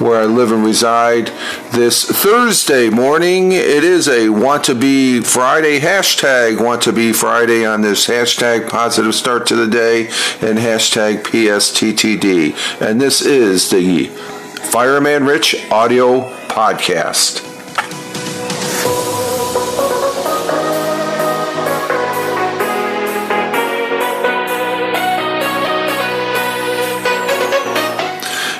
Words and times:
where 0.00 0.20
I 0.20 0.26
live 0.26 0.52
and 0.52 0.64
reside. 0.64 1.32
This 1.72 2.04
Thursday 2.04 2.90
morning, 2.90 3.50
it 3.50 3.82
is 3.82 4.06
a 4.06 4.28
Want 4.28 4.62
to 4.66 4.76
Be 4.76 5.20
Friday 5.20 5.80
hashtag 5.80 6.64
Want 6.64 6.82
to 6.82 6.92
Be 6.92 7.12
Friday 7.12 7.66
on 7.66 7.80
this 7.80 8.06
hashtag 8.06 8.70
positive 8.70 9.16
start 9.16 9.48
to 9.48 9.56
the 9.56 9.66
day 9.66 10.06
and 10.40 10.58
hashtag 10.58 11.24
PSTTD. 11.24 12.80
And 12.80 13.00
this 13.00 13.20
is 13.20 13.70
the 13.70 14.06
Fireman 14.70 15.24
Rich 15.24 15.56
audio 15.72 16.32
podcast. 16.46 17.57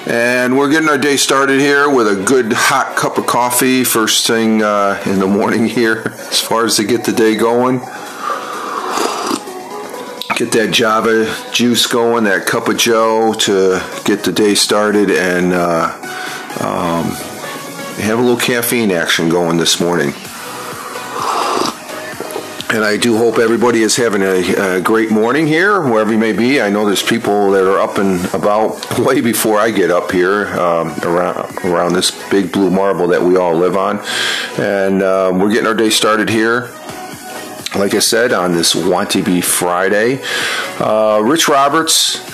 And 0.09 0.57
we're 0.57 0.71
getting 0.71 0.89
our 0.89 0.97
day 0.97 1.19
started 1.19 1.61
here 1.61 1.91
with 1.91 2.09
a 2.09 2.25
good 2.25 2.51
hot 2.51 2.97
cup 2.97 3.19
of 3.19 3.27
coffee 3.27 3.85
first 3.85 4.27
thing 4.27 4.63
uh, 4.63 4.99
in 5.05 5.19
the 5.19 5.27
morning 5.27 5.67
here, 5.67 6.15
as 6.31 6.41
far 6.41 6.65
as 6.65 6.77
to 6.77 6.85
get 6.85 7.05
the 7.05 7.13
day 7.13 7.37
going. 7.37 7.81
Get 10.35 10.51
that 10.53 10.71
Java 10.73 11.37
juice 11.53 11.87
going, 11.87 12.25
that 12.25 12.47
cup 12.47 12.69
of 12.69 12.79
Joe 12.79 13.35
to 13.41 13.85
get 14.07 14.25
the 14.25 14.33
day 14.33 14.55
started, 14.55 15.11
and 15.11 15.53
uh, 15.53 15.93
um, 16.61 17.11
have 18.01 18.19
a 18.19 18.23
little 18.23 18.39
caffeine 18.39 18.91
action 18.91 19.29
going 19.29 19.59
this 19.59 19.79
morning. 19.79 20.15
And 22.71 22.85
I 22.85 22.99
do 22.99 23.17
hope 23.17 23.39
everybody 23.39 23.81
is 23.81 23.97
having 23.97 24.21
a, 24.21 24.77
a, 24.77 24.81
great 24.83 25.11
morning 25.11 25.47
here, 25.47 25.81
wherever 25.81 26.13
you 26.13 26.19
may 26.19 26.35
be. 26.35 26.61
I 26.61 26.69
know 26.69 26.85
there's 26.85 27.03
people 27.03 27.51
that 27.53 27.65
are 27.65 27.81
up 27.81 27.97
and 27.97 28.23
about 28.35 28.99
way 29.07 29.23
before 29.23 29.59
I 29.59 29.71
get 29.71 29.91
up 29.91 30.13
here 30.13 30.49
um, 30.49 30.95
around 31.03 31.65
around 31.65 31.95
this 31.95 32.11
big 32.29 32.53
blue 32.53 32.71
marble 32.71 33.09
that 33.09 33.23
we 33.23 33.39
all 33.39 33.55
live 33.55 33.75
on, 33.75 34.05
and 34.59 35.03
um, 35.03 35.39
we're 35.39 35.51
getting 35.51 35.67
our 35.67 35.73
day 35.73 35.89
started 35.89 36.29
here. 36.29 36.71
Like 37.75 37.95
I 37.95 38.01
said, 38.01 38.35
on 38.35 38.53
this 38.53 38.75
Want 38.75 39.11
to 39.13 39.23
Be 39.23 39.41
Friday, 39.41 40.21
uh, 40.79 41.23
Rich 41.25 41.49
Roberts 41.49 42.28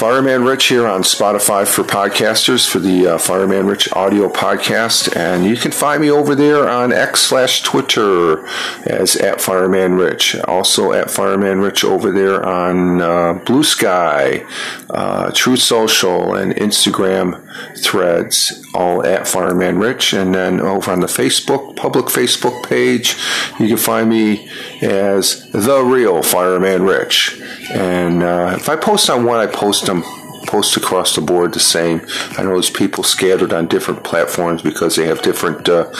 Fireman 0.00 0.44
Rich 0.44 0.68
here 0.68 0.86
on 0.86 1.02
Spotify 1.02 1.68
for 1.68 1.82
podcasters 1.82 2.66
for 2.66 2.78
the 2.78 3.06
uh, 3.06 3.18
Fireman 3.18 3.66
Rich 3.66 3.92
audio 3.92 4.30
podcast. 4.30 5.14
And 5.14 5.44
you 5.44 5.56
can 5.56 5.72
find 5.72 6.00
me 6.00 6.10
over 6.10 6.34
there 6.34 6.66
on 6.66 6.90
X 6.90 7.20
slash 7.20 7.60
Twitter 7.60 8.46
as 8.86 9.14
at 9.16 9.42
Fireman 9.42 9.96
Rich. 9.96 10.36
Also 10.48 10.92
at 10.92 11.10
Fireman 11.10 11.60
Rich 11.60 11.84
over 11.84 12.10
there 12.12 12.42
on 12.42 13.02
uh, 13.02 13.34
Blue 13.44 13.62
Sky, 13.62 14.42
uh, 14.88 15.32
Truth 15.32 15.60
Social, 15.60 16.34
and 16.34 16.54
Instagram 16.54 17.46
threads, 17.76 18.64
all 18.74 19.04
at 19.04 19.26
Fireman 19.26 19.78
Rich. 19.78 20.12
And 20.12 20.34
then 20.34 20.60
over 20.60 20.90
on 20.90 21.00
the 21.00 21.06
Facebook, 21.06 21.76
public 21.76 22.06
Facebook 22.06 22.66
page, 22.68 23.16
you 23.58 23.68
can 23.68 23.76
find 23.76 24.08
me 24.08 24.48
as 24.82 25.50
The 25.52 25.82
Real 25.82 26.22
Fireman 26.22 26.82
Rich. 26.82 27.40
And 27.70 28.22
uh, 28.22 28.56
if 28.56 28.68
I 28.68 28.76
post 28.76 29.08
on 29.10 29.24
one, 29.24 29.38
I 29.38 29.46
post 29.46 29.86
them 29.86 30.02
post 30.46 30.76
across 30.76 31.14
the 31.14 31.20
board 31.20 31.52
the 31.52 31.60
same. 31.60 32.00
I 32.36 32.42
know 32.42 32.50
there's 32.50 32.70
people 32.70 33.04
scattered 33.04 33.52
on 33.52 33.66
different 33.66 34.04
platforms 34.04 34.62
because 34.62 34.96
they 34.96 35.06
have 35.06 35.22
different 35.22 35.68
uh, 35.68 35.90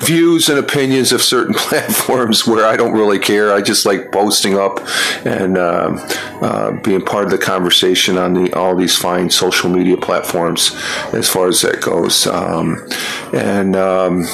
views 0.00 0.48
and 0.48 0.58
opinions 0.58 1.12
of 1.12 1.22
certain 1.22 1.54
platforms 1.56 2.46
where 2.46 2.66
I 2.66 2.76
don't 2.76 2.92
really 2.92 3.18
care. 3.18 3.52
I 3.52 3.60
just 3.60 3.86
like 3.86 4.12
posting 4.12 4.56
up 4.58 4.80
and 5.24 5.58
um, 5.58 5.98
uh, 6.40 6.72
being 6.82 7.04
part 7.04 7.24
of 7.24 7.30
the 7.30 7.38
conversation 7.38 8.16
on 8.16 8.34
the 8.34 8.52
all 8.54 8.76
these 8.76 8.96
fine 8.96 9.30
social 9.30 9.70
media 9.70 9.96
platforms 9.96 10.72
as 11.12 11.28
far 11.28 11.48
as 11.48 11.60
that 11.62 11.80
goes. 11.80 12.26
Um, 12.26 12.86
and 13.32 13.76
um, 13.76 14.24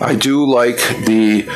I 0.00 0.16
do 0.18 0.46
like 0.46 0.78
the 1.04 1.48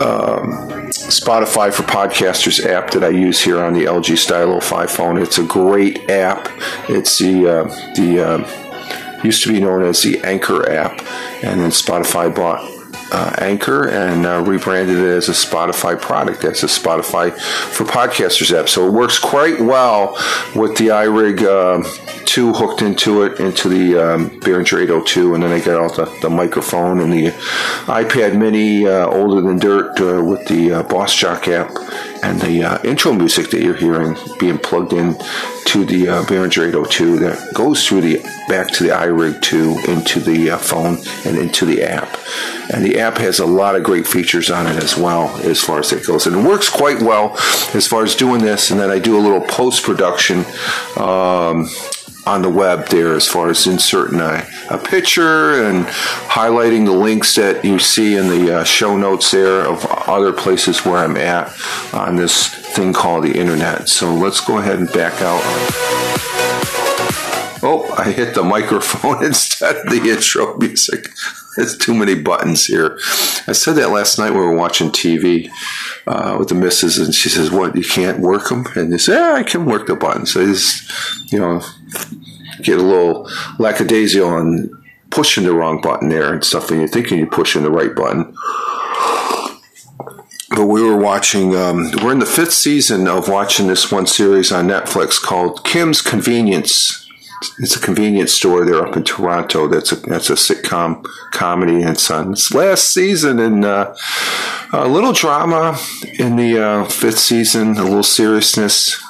um, 0.00 0.79
Spotify 1.10 1.72
for 1.72 1.82
Podcasters 1.82 2.64
app 2.64 2.92
that 2.92 3.02
I 3.02 3.08
use 3.08 3.42
here 3.42 3.62
on 3.62 3.74
the 3.74 3.84
LG 3.84 4.16
Stylo 4.16 4.60
5 4.60 4.90
phone. 4.90 5.18
It's 5.18 5.38
a 5.38 5.44
great 5.44 6.08
app. 6.08 6.48
It's 6.88 7.18
the 7.18 7.48
uh, 7.48 7.64
the 7.94 8.20
uh, 8.20 9.22
used 9.24 9.42
to 9.42 9.52
be 9.52 9.60
known 9.60 9.84
as 9.84 10.02
the 10.02 10.20
Anchor 10.20 10.70
app, 10.70 11.00
and 11.42 11.60
then 11.60 11.70
Spotify 11.70 12.34
bought 12.34 12.79
uh, 13.12 13.34
Anchor 13.38 13.88
and 13.88 14.26
uh, 14.26 14.40
rebranded 14.40 14.98
it 14.98 15.16
as 15.16 15.28
a 15.28 15.32
Spotify 15.32 16.00
product. 16.00 16.42
That's 16.42 16.62
a 16.62 16.66
Spotify 16.66 17.32
for 17.38 17.84
Podcasters 17.84 18.58
app. 18.58 18.68
So 18.68 18.86
it 18.86 18.92
works 18.92 19.18
quite 19.18 19.60
well 19.60 20.12
with 20.54 20.76
the 20.76 20.88
iRig 20.88 21.42
uh, 21.42 22.24
2 22.26 22.52
hooked 22.52 22.82
into 22.82 23.22
it, 23.22 23.40
into 23.40 23.68
the 23.68 23.96
um, 23.96 24.30
Behringer 24.40 24.82
802, 24.82 25.34
and 25.34 25.42
then 25.42 25.52
I 25.52 25.60
got 25.60 25.80
all 25.80 25.92
the, 25.92 26.04
the 26.20 26.30
microphone 26.30 27.00
and 27.00 27.12
the 27.12 27.26
iPad 27.86 28.38
mini 28.38 28.86
uh, 28.86 29.06
older 29.06 29.40
than 29.40 29.58
dirt 29.58 30.00
uh, 30.00 30.22
with 30.22 30.46
the 30.46 30.72
uh, 30.72 30.82
Boss 30.84 31.14
Jock 31.14 31.48
app 31.48 31.70
and 32.22 32.40
the 32.40 32.62
uh, 32.62 32.82
intro 32.82 33.12
music 33.12 33.50
that 33.50 33.62
you're 33.62 33.76
hearing 33.76 34.16
being 34.38 34.58
plugged 34.58 34.92
in 34.92 35.16
to 35.66 35.84
the 35.84 36.08
uh, 36.08 36.22
Behringer 36.24 36.68
802 36.68 37.18
that 37.18 37.54
goes 37.54 37.86
through 37.86 38.00
the 38.00 38.18
back 38.48 38.68
to 38.72 38.84
the 38.84 38.90
iRig 38.90 39.40
2 39.40 39.82
into 39.88 40.20
the 40.20 40.50
uh, 40.50 40.58
phone 40.58 40.98
and 41.24 41.38
into 41.38 41.64
the 41.64 41.82
app. 41.82 42.18
And 42.72 42.84
the 42.84 42.98
app 43.00 43.18
has 43.18 43.38
a 43.38 43.46
lot 43.46 43.76
of 43.76 43.82
great 43.82 44.06
features 44.06 44.50
on 44.50 44.66
it 44.66 44.82
as 44.82 44.96
well 44.96 45.28
as 45.44 45.60
far 45.60 45.78
as 45.78 45.92
it 45.92 46.06
goes. 46.06 46.26
And 46.26 46.36
it 46.36 46.48
works 46.48 46.68
quite 46.68 47.00
well 47.02 47.36
as 47.74 47.86
far 47.86 48.04
as 48.04 48.14
doing 48.14 48.42
this. 48.42 48.70
And 48.70 48.80
then 48.80 48.90
I 48.90 48.98
do 48.98 49.18
a 49.18 49.22
little 49.22 49.40
post 49.40 49.84
production. 49.84 50.44
Um, 50.96 51.68
on 52.26 52.42
the 52.42 52.50
web 52.50 52.86
there 52.88 53.14
as 53.14 53.26
far 53.26 53.48
as 53.48 53.66
inserting 53.66 54.20
a, 54.20 54.46
a, 54.70 54.78
picture 54.78 55.64
and 55.64 55.86
highlighting 55.86 56.84
the 56.84 56.92
links 56.92 57.34
that 57.34 57.64
you 57.64 57.78
see 57.78 58.16
in 58.16 58.28
the 58.28 58.58
uh, 58.58 58.64
show 58.64 58.96
notes 58.96 59.30
there 59.30 59.66
of 59.66 59.84
other 59.86 60.32
places 60.32 60.84
where 60.84 60.98
I'm 60.98 61.16
at 61.16 61.52
on 61.94 62.16
this 62.16 62.48
thing 62.48 62.92
called 62.92 63.24
the 63.24 63.38
internet. 63.38 63.88
So 63.88 64.14
let's 64.14 64.40
go 64.40 64.58
ahead 64.58 64.78
and 64.78 64.92
back 64.92 65.14
out. 65.22 65.40
Oh, 67.62 67.92
I 67.96 68.10
hit 68.10 68.34
the 68.34 68.42
microphone 68.44 69.24
instead 69.24 69.76
of 69.76 69.90
the 69.90 70.10
intro 70.10 70.56
music. 70.56 71.10
There's 71.56 71.76
too 71.76 71.94
many 71.94 72.14
buttons 72.14 72.66
here. 72.66 72.98
I 73.46 73.52
said 73.52 73.74
that 73.74 73.90
last 73.90 74.18
night 74.18 74.30
when 74.30 74.40
we 74.40 74.46
were 74.46 74.56
watching 74.56 74.90
TV 74.90 75.50
uh, 76.06 76.36
with 76.38 76.48
the 76.48 76.54
missus, 76.54 76.98
and 76.98 77.14
she 77.14 77.28
says, 77.28 77.50
"What? 77.50 77.76
You 77.76 77.84
can't 77.84 78.20
work 78.20 78.48
them?" 78.48 78.66
And 78.76 78.92
you 78.92 78.98
say, 78.98 79.14
"Yeah, 79.14 79.34
I 79.34 79.42
can 79.42 79.66
work 79.66 79.86
the 79.86 79.96
buttons." 79.96 80.32
So 80.32 80.44
just, 80.46 81.32
you 81.32 81.38
know, 81.38 81.62
get 82.62 82.78
a 82.78 82.82
little 82.82 83.28
lackadaisical 83.58 84.38
and 84.38 84.70
pushing 85.10 85.44
the 85.44 85.52
wrong 85.52 85.80
button 85.80 86.08
there 86.08 86.32
and 86.32 86.44
stuff, 86.44 86.70
and 86.70 86.78
you're 86.80 86.88
thinking 86.88 87.18
you're 87.18 87.26
pushing 87.26 87.62
the 87.62 87.70
right 87.70 87.94
button. 87.94 88.34
But 90.50 90.66
we 90.66 90.82
were 90.82 90.96
watching. 90.96 91.56
Um, 91.56 91.90
we're 92.02 92.12
in 92.12 92.18
the 92.18 92.26
fifth 92.26 92.52
season 92.52 93.08
of 93.08 93.28
watching 93.28 93.66
this 93.66 93.90
one 93.90 94.06
series 94.06 94.52
on 94.52 94.68
Netflix 94.68 95.20
called 95.20 95.64
Kim's 95.64 96.00
Convenience 96.00 96.99
it's 97.58 97.76
a 97.76 97.80
convenience 97.80 98.32
store 98.32 98.64
there 98.64 98.86
up 98.86 98.96
in 98.96 99.04
Toronto. 99.04 99.66
That's 99.68 99.92
a 99.92 99.96
that's 99.96 100.30
a 100.30 100.34
sitcom 100.34 101.04
comedy, 101.32 101.80
and 101.82 101.90
it's 101.90 102.10
on 102.10 102.32
its 102.32 102.52
last 102.52 102.92
season. 102.92 103.38
And 103.38 103.64
uh, 103.64 103.94
a 104.72 104.86
little 104.86 105.12
drama 105.12 105.78
in 106.18 106.36
the 106.36 106.62
uh, 106.62 106.84
fifth 106.84 107.18
season, 107.18 107.76
a 107.76 107.84
little 107.84 108.02
seriousness. 108.02 109.02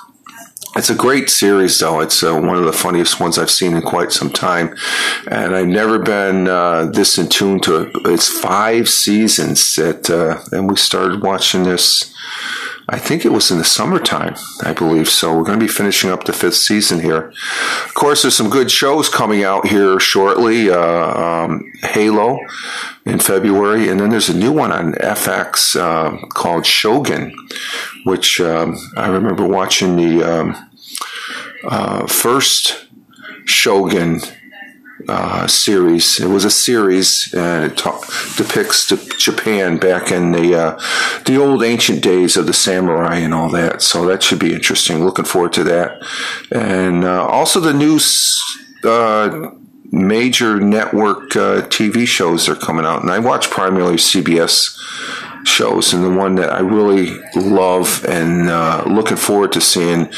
It's 0.76 0.88
a 0.88 0.94
great 0.94 1.28
series, 1.30 1.80
though. 1.80 1.98
It's 2.00 2.22
uh, 2.22 2.32
one 2.32 2.56
of 2.56 2.64
the 2.64 2.72
funniest 2.72 3.18
ones 3.18 3.38
I've 3.38 3.50
seen 3.50 3.74
in 3.74 3.82
quite 3.82 4.12
some 4.12 4.30
time, 4.30 4.76
and 5.28 5.56
I've 5.56 5.66
never 5.66 5.98
been 5.98 6.46
uh, 6.46 6.86
this 6.86 7.18
in 7.18 7.28
tune 7.28 7.58
to 7.62 7.82
it. 7.82 7.90
It's 8.04 8.28
five 8.28 8.88
seasons 8.88 9.74
that, 9.74 10.08
uh, 10.08 10.40
and 10.56 10.70
we 10.70 10.76
started 10.76 11.22
watching 11.22 11.64
this 11.64 12.14
I 12.92 12.98
think 12.98 13.24
it 13.24 13.32
was 13.32 13.50
in 13.50 13.58
the 13.58 13.64
summertime, 13.64 14.34
I 14.62 14.72
believe. 14.72 15.08
So 15.08 15.34
we're 15.34 15.44
going 15.44 15.58
to 15.58 15.64
be 15.64 15.72
finishing 15.72 16.10
up 16.10 16.24
the 16.24 16.32
fifth 16.32 16.56
season 16.56 17.00
here. 17.00 17.32
Of 17.84 17.94
course, 17.94 18.22
there's 18.22 18.34
some 18.34 18.50
good 18.50 18.70
shows 18.70 19.08
coming 19.08 19.44
out 19.44 19.68
here 19.68 19.98
shortly. 20.00 20.70
Uh, 20.70 21.44
um, 21.46 21.72
Halo 21.82 22.38
in 23.06 23.20
February, 23.20 23.88
and 23.88 24.00
then 24.00 24.10
there's 24.10 24.28
a 24.28 24.36
new 24.36 24.52
one 24.52 24.72
on 24.72 24.92
FX 24.94 25.78
uh, 25.78 26.26
called 26.28 26.66
Shogun, 26.66 27.32
which 28.04 28.40
um, 28.40 28.76
I 28.96 29.08
remember 29.08 29.46
watching 29.46 29.96
the. 29.96 30.22
Um, 30.22 30.66
uh, 31.64 32.06
first 32.06 32.86
Shogun 33.44 34.20
uh, 35.10 35.46
series. 35.46 36.20
It 36.20 36.28
was 36.28 36.44
a 36.44 36.50
series, 36.50 37.32
and 37.34 37.64
it 37.64 37.76
ta- 37.76 38.00
depicts 38.36 38.88
Japan 39.18 39.78
back 39.78 40.10
in 40.10 40.32
the 40.32 40.54
uh, 40.54 40.80
the 41.24 41.36
old 41.36 41.62
ancient 41.62 42.02
days 42.02 42.36
of 42.36 42.46
the 42.46 42.52
samurai 42.52 43.16
and 43.16 43.34
all 43.34 43.50
that. 43.50 43.82
So 43.82 44.06
that 44.06 44.22
should 44.22 44.38
be 44.38 44.54
interesting. 44.54 45.04
Looking 45.04 45.24
forward 45.24 45.52
to 45.54 45.64
that, 45.64 46.02
and 46.50 47.04
uh, 47.04 47.26
also 47.26 47.60
the 47.60 47.74
new 47.74 47.98
uh, 48.88 49.50
major 49.92 50.60
network 50.60 51.36
uh, 51.36 51.62
TV 51.68 52.06
shows 52.06 52.48
are 52.48 52.56
coming 52.56 52.86
out, 52.86 53.02
and 53.02 53.10
I 53.10 53.18
watch 53.18 53.50
primarily 53.50 53.96
CBS 53.96 54.76
shows, 55.44 55.92
and 55.92 56.04
the 56.04 56.10
one 56.10 56.34
that 56.36 56.50
I 56.52 56.60
really 56.60 57.18
love 57.36 58.04
and 58.04 58.48
uh, 58.48 58.84
looking 58.86 59.16
forward 59.16 59.52
to 59.52 59.60
seeing 59.60 60.08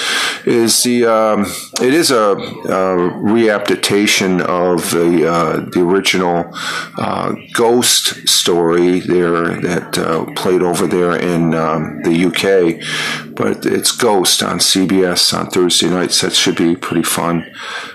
is 0.45 0.83
the 0.83 1.07
um, 1.07 1.47
it 1.81 1.95
is 1.95 2.11
a, 2.11 2.33
a 2.33 3.13
readaptation 3.23 4.41
of 4.41 4.91
the 4.91 5.29
uh, 5.29 5.57
the 5.71 5.81
original 5.81 6.51
uh, 6.99 7.35
Ghost 7.53 8.29
story 8.29 9.01
there 9.01 9.61
that 9.61 9.99
uh, 9.99 10.25
played 10.35 10.63
over 10.63 10.87
there 10.87 11.17
in 11.17 11.55
um, 11.55 12.03
the 12.03 12.27
UK, 12.27 13.32
but 13.35 13.67
it's 13.67 13.93
Ghost 13.93 14.43
on 14.43 14.59
CBS 14.59 15.37
on 15.37 15.49
Thursday 15.49 15.89
nights. 15.89 16.21
That 16.21 16.33
should 16.33 16.57
be 16.57 16.77
pretty 16.77 17.03
fun 17.03 17.51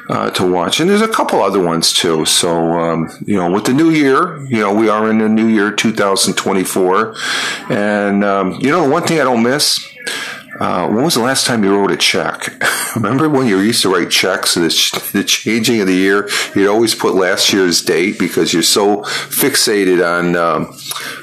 uh, 0.09 0.31
to 0.31 0.49
watch, 0.49 0.79
and 0.79 0.89
there's 0.89 1.01
a 1.01 1.07
couple 1.07 1.41
other 1.41 1.63
ones 1.63 1.93
too. 1.93 2.25
So 2.25 2.49
um, 2.79 3.09
you 3.25 3.35
know, 3.35 3.51
with 3.51 3.65
the 3.65 3.73
new 3.73 3.89
year, 3.89 4.45
you 4.47 4.59
know, 4.59 4.73
we 4.73 4.89
are 4.89 5.09
in 5.09 5.19
the 5.19 5.29
new 5.29 5.47
year 5.47 5.71
2024. 5.71 7.15
And 7.69 8.23
um, 8.23 8.53
you 8.59 8.69
know, 8.69 8.83
the 8.83 8.89
one 8.89 9.03
thing 9.03 9.19
I 9.19 9.23
don't 9.23 9.43
miss. 9.43 9.85
Uh, 10.59 10.87
when 10.87 11.03
was 11.03 11.13
the 11.13 11.21
last 11.21 11.45
time 11.45 11.63
you 11.63 11.75
wrote 11.75 11.91
a 11.91 11.97
check? 11.97 12.51
Remember 12.95 13.29
when 13.29 13.45
you 13.45 13.59
used 13.59 13.83
to 13.83 13.89
write 13.89 14.09
checks 14.09 14.55
the, 14.55 14.61
the 15.13 15.23
changing 15.23 15.81
of 15.81 15.87
the 15.87 15.93
year? 15.93 16.29
You'd 16.55 16.69
always 16.69 16.95
put 16.95 17.13
last 17.13 17.53
year's 17.53 17.83
date 17.83 18.17
because 18.17 18.53
you're 18.53 18.63
so 18.63 19.03
fixated 19.03 20.03
on 20.03 20.35
um, 20.35 20.75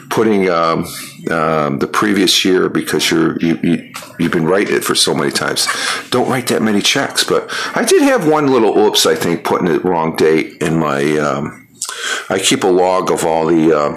putting 0.08 0.48
um, 0.48 0.86
um, 1.30 1.78
the 1.78 1.86
previous 1.86 2.44
year 2.44 2.68
because 2.68 3.10
you're 3.10 3.38
you, 3.40 3.58
you, 3.62 3.92
you've 4.18 4.32
been 4.32 4.46
writing 4.46 4.76
it 4.76 4.84
for 4.84 4.94
so 4.94 5.14
many 5.14 5.30
times. 5.30 5.66
Don't 6.10 6.28
write 6.28 6.48
that 6.48 6.62
many 6.62 6.80
checks. 6.80 7.24
But 7.24 7.48
I 7.74 7.84
did 7.84 8.02
have 8.02 8.28
one 8.28 8.48
little 8.48 8.78
oops. 8.78 9.06
I 9.06 9.14
think 9.14 9.44
putting 9.44 9.66
the 9.66 9.80
wrong 9.80 10.16
date 10.16 10.62
in 10.62 10.78
my. 10.78 11.16
Um, 11.18 11.68
I 12.28 12.38
keep 12.38 12.64
a 12.64 12.68
log 12.68 13.10
of 13.10 13.24
all 13.24 13.46
the 13.46 13.76
uh, 13.76 13.96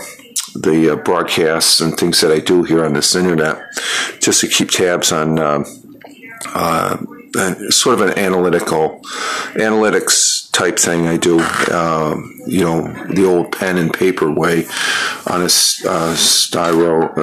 the 0.55 0.93
uh, 0.93 0.95
broadcasts 0.95 1.79
and 1.79 1.97
things 1.97 2.21
that 2.21 2.31
I 2.31 2.39
do 2.39 2.63
here 2.63 2.85
on 2.85 2.93
this 2.93 3.15
internet, 3.15 3.59
just 4.19 4.41
to 4.41 4.47
keep 4.47 4.71
tabs 4.71 5.11
on 5.11 5.39
uh, 5.39 5.63
sort 7.71 7.99
of 7.99 8.07
an 8.07 8.17
analytical 8.17 8.99
analytics 9.53 10.51
type 10.51 10.79
thing 10.79 11.07
I 11.07 11.17
do. 11.17 11.39
Um, 11.71 12.33
you 12.45 12.63
know, 12.63 12.93
the 13.13 13.25
old 13.25 13.51
pen 13.51 13.77
and 13.77 13.93
paper 13.93 14.31
way 14.31 14.65
on 15.27 15.41
a 15.41 15.45
uh, 15.45 16.15
styro, 16.15 17.13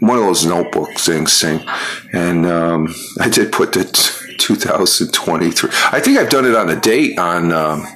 one 0.00 0.18
of 0.18 0.24
those 0.24 0.46
notebook 0.46 0.90
things 0.98 1.40
thing, 1.40 1.64
and 2.12 2.46
um, 2.46 2.94
I 3.20 3.28
did 3.28 3.52
put 3.52 3.72
the. 3.72 3.84
T- 3.84 4.20
2023. 4.36 5.70
I 5.92 6.00
think 6.00 6.18
I've 6.18 6.28
done 6.28 6.44
it 6.44 6.54
on 6.54 6.68
a 6.68 6.78
date 6.78 7.18
on 7.18 7.50
um, 7.52 7.86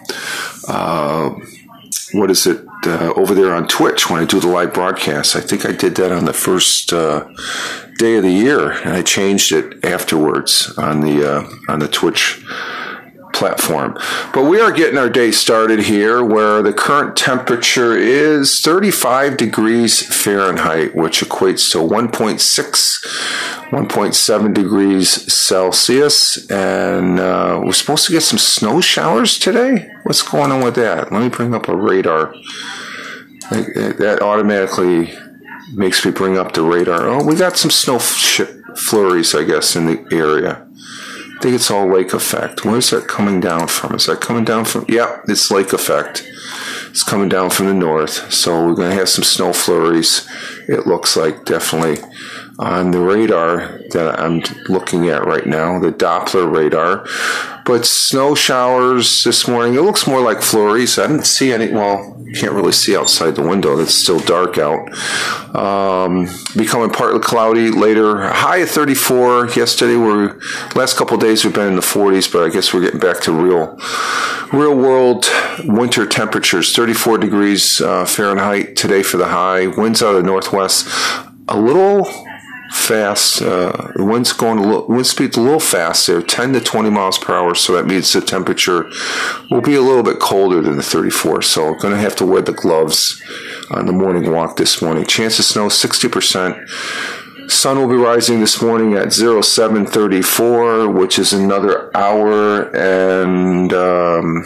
uh, 0.66 1.30
what 2.12 2.30
is 2.30 2.46
it 2.46 2.64
uh, 2.88 3.12
over 3.16 3.34
there 3.34 3.54
on 3.54 3.68
Twitch 3.68 4.08
when 4.10 4.20
I 4.20 4.24
do 4.24 4.40
the 4.40 4.48
live 4.48 4.74
broadcast. 4.74 5.36
I 5.36 5.40
think 5.40 5.64
I 5.66 5.72
did 5.72 5.94
that 5.96 6.12
on 6.12 6.24
the 6.24 6.32
first 6.32 6.92
uh, 6.92 7.28
day 7.98 8.16
of 8.16 8.22
the 8.22 8.32
year, 8.32 8.72
and 8.72 8.92
I 8.92 9.02
changed 9.02 9.52
it 9.52 9.84
afterwards 9.84 10.76
on 10.78 11.00
the 11.00 11.30
uh, 11.30 11.48
on 11.68 11.78
the 11.80 11.88
Twitch 11.88 12.44
platform. 13.38 13.96
But 14.34 14.44
we 14.44 14.60
are 14.60 14.72
getting 14.72 14.98
our 14.98 15.08
day 15.08 15.30
started 15.30 15.78
here 15.80 16.24
where 16.24 16.60
the 16.60 16.72
current 16.72 17.16
temperature 17.16 17.96
is 17.96 18.60
35 18.60 19.36
degrees 19.36 20.04
Fahrenheit, 20.04 20.96
which 20.96 21.20
equates 21.20 21.70
to 21.72 21.78
1.6, 21.78 22.38
1.7 23.70 24.54
degrees 24.54 25.32
Celsius. 25.32 26.50
And 26.50 27.20
uh, 27.20 27.62
we're 27.64 27.72
supposed 27.72 28.06
to 28.06 28.12
get 28.12 28.22
some 28.22 28.38
snow 28.38 28.80
showers 28.80 29.38
today. 29.38 29.88
What's 30.02 30.22
going 30.22 30.50
on 30.50 30.64
with 30.64 30.74
that? 30.74 31.12
Let 31.12 31.22
me 31.22 31.28
bring 31.28 31.54
up 31.54 31.68
a 31.68 31.76
radar. 31.76 32.34
That 33.50 34.18
automatically 34.20 35.14
makes 35.74 36.04
me 36.04 36.10
bring 36.10 36.36
up 36.36 36.52
the 36.52 36.62
radar. 36.62 37.08
Oh, 37.08 37.24
we 37.24 37.36
got 37.36 37.56
some 37.56 37.70
snow 37.70 37.98
flurries, 37.98 39.34
I 39.34 39.44
guess, 39.44 39.76
in 39.76 39.86
the 39.86 40.04
area. 40.12 40.67
Think 41.40 41.54
it's 41.54 41.70
all 41.70 41.86
lake 41.86 42.12
effect. 42.12 42.64
Where's 42.64 42.90
that 42.90 43.06
coming 43.06 43.40
down 43.40 43.68
from? 43.68 43.94
Is 43.94 44.06
that 44.06 44.20
coming 44.20 44.44
down 44.44 44.64
from? 44.64 44.84
Yeah, 44.88 45.20
it's 45.28 45.52
lake 45.52 45.72
effect. 45.72 46.28
It's 46.90 47.04
coming 47.04 47.28
down 47.28 47.50
from 47.50 47.66
the 47.66 47.74
north. 47.74 48.32
So 48.32 48.66
we're 48.66 48.74
going 48.74 48.90
to 48.90 48.96
have 48.96 49.08
some 49.08 49.22
snow 49.22 49.52
flurries. 49.52 50.28
It 50.66 50.88
looks 50.88 51.16
like 51.16 51.44
definitely 51.44 52.04
on 52.58 52.90
the 52.90 52.98
radar 52.98 53.80
that 53.90 54.18
I'm 54.18 54.42
looking 54.68 55.08
at 55.08 55.24
right 55.24 55.46
now, 55.46 55.78
the 55.78 55.92
Doppler 55.92 56.52
radar. 56.52 57.06
But 57.68 57.84
snow 57.84 58.34
showers 58.34 59.24
this 59.24 59.46
morning, 59.46 59.74
it 59.74 59.82
looks 59.82 60.06
more 60.06 60.22
like 60.22 60.40
flurries. 60.40 60.98
I 60.98 61.06
didn't 61.06 61.26
see 61.26 61.52
any, 61.52 61.70
well, 61.70 62.18
can't 62.34 62.54
really 62.54 62.72
see 62.72 62.96
outside 62.96 63.34
the 63.34 63.42
window. 63.42 63.78
It's 63.78 63.92
still 63.92 64.20
dark 64.20 64.56
out. 64.56 64.88
Um, 65.54 66.28
becoming 66.56 66.88
partly 66.88 67.20
cloudy 67.20 67.70
later. 67.70 68.26
High 68.26 68.58
of 68.58 68.70
34 68.70 69.50
yesterday. 69.50 69.96
We're 69.96 70.40
last 70.76 70.96
couple 70.96 71.18
days 71.18 71.44
we've 71.44 71.52
been 71.52 71.68
in 71.68 71.76
the 71.76 71.82
40s, 71.82 72.32
but 72.32 72.42
I 72.42 72.48
guess 72.48 72.72
we're 72.72 72.80
getting 72.80 73.00
back 73.00 73.20
to 73.24 73.32
real, 73.32 73.78
real 74.50 74.74
world 74.74 75.26
winter 75.64 76.06
temperatures. 76.06 76.74
34 76.74 77.18
degrees 77.18 77.82
uh, 77.82 78.06
Fahrenheit 78.06 78.76
today 78.76 79.02
for 79.02 79.18
the 79.18 79.26
high. 79.26 79.66
Winds 79.66 80.02
out 80.02 80.14
of 80.14 80.22
the 80.22 80.26
northwest. 80.26 80.88
A 81.48 81.60
little 81.60 82.06
fast. 82.70 83.42
Uh, 83.42 83.92
the 83.94 84.04
wind's 84.04 84.32
going 84.32 84.58
a 84.58 84.62
little, 84.62 84.86
wind 84.86 85.06
speed's 85.06 85.36
a 85.36 85.40
little 85.40 85.60
fast 85.60 86.06
there, 86.06 86.22
10 86.22 86.52
to 86.54 86.60
20 86.60 86.90
miles 86.90 87.18
per 87.18 87.34
hour. 87.34 87.54
So 87.54 87.74
that 87.74 87.86
means 87.86 88.12
the 88.12 88.20
temperature 88.20 88.90
will 89.50 89.60
be 89.60 89.74
a 89.74 89.80
little 89.80 90.02
bit 90.02 90.18
colder 90.18 90.60
than 90.60 90.76
the 90.76 90.82
34. 90.82 91.42
So 91.42 91.74
going 91.74 91.94
to 91.94 92.00
have 92.00 92.16
to 92.16 92.26
wear 92.26 92.42
the 92.42 92.52
gloves 92.52 93.22
on 93.70 93.86
the 93.86 93.92
morning 93.92 94.30
walk 94.30 94.56
this 94.56 94.82
morning. 94.82 95.04
Chance 95.04 95.38
of 95.38 95.44
snow 95.44 95.68
60%. 95.68 96.68
Sun 97.50 97.78
will 97.78 97.88
be 97.88 97.94
rising 97.94 98.40
this 98.40 98.60
morning 98.60 98.92
at 98.94 99.12
0734, 99.12 100.90
which 100.90 101.18
is 101.18 101.32
another 101.32 101.90
hour 101.96 102.76
and 102.76 103.72
um, 103.72 104.44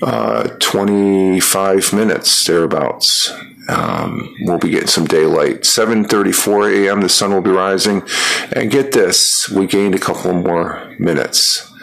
uh, 0.00 0.44
25 0.60 1.92
minutes 1.92 2.44
thereabouts. 2.44 3.32
Um, 3.68 4.34
we'll 4.42 4.58
be 4.58 4.70
getting 4.70 4.88
some 4.88 5.06
daylight. 5.06 5.62
7:34 5.62 6.86
a.m. 6.86 7.00
The 7.00 7.08
sun 7.08 7.32
will 7.32 7.40
be 7.40 7.50
rising, 7.50 8.02
and 8.52 8.70
get 8.70 8.92
this: 8.92 9.48
we 9.48 9.66
gained 9.66 9.94
a 9.94 9.98
couple 9.98 10.32
more 10.32 10.94
minutes 10.98 11.73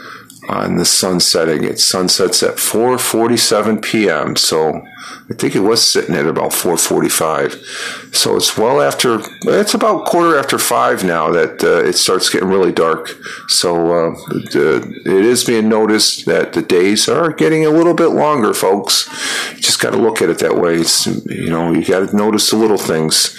on 0.50 0.78
the 0.78 0.86
sun 0.86 1.20
setting. 1.20 1.64
It 1.64 1.80
sunsets 1.80 2.44
at 2.44 2.56
4:47 2.56 3.82
p.m. 3.82 4.36
So 4.36 4.82
I 5.30 5.34
think 5.34 5.56
it 5.56 5.60
was 5.60 5.90
sitting 5.90 6.16
at 6.16 6.26
about 6.26 6.52
4:45. 6.52 8.16
So 8.16 8.36
it's 8.36 8.58
well 8.58 8.82
after. 8.82 9.20
It's 9.44 9.74
about 9.74 10.06
quarter 10.06 10.38
after 10.38 10.58
five 10.58 11.04
now 11.04 11.32
that 11.32 11.64
uh, 11.64 11.84
it 11.84 11.94
starts 11.94 12.30
getting 12.30 12.50
really 12.50 12.72
dark. 12.72 13.10
So 13.48 13.76
uh, 13.76 14.16
the, 14.52 15.02
it 15.06 15.26
is 15.26 15.44
being 15.44 15.70
noticed 15.70 16.26
that 16.26 16.54
the 16.54 16.62
days 16.62 17.08
are 17.08 17.32
getting 17.32 17.66
a 17.66 17.70
little 17.70 17.94
bit 17.94 18.10
longer, 18.10 18.54
folks. 18.54 19.08
You 19.56 19.62
just 19.62 19.80
got 19.80 19.92
to 19.92 19.98
look 19.98 20.22
at 20.22 20.30
it 20.30 20.40
that 20.40 20.58
way. 20.58 20.76
It's 20.76 21.06
you 21.08 21.50
know 21.50 21.72
you 21.72 21.86
got 21.86 22.10
to 22.10 22.16
notice 22.16 22.50
the 22.50 22.58
little 22.58 22.78
things. 22.78 23.38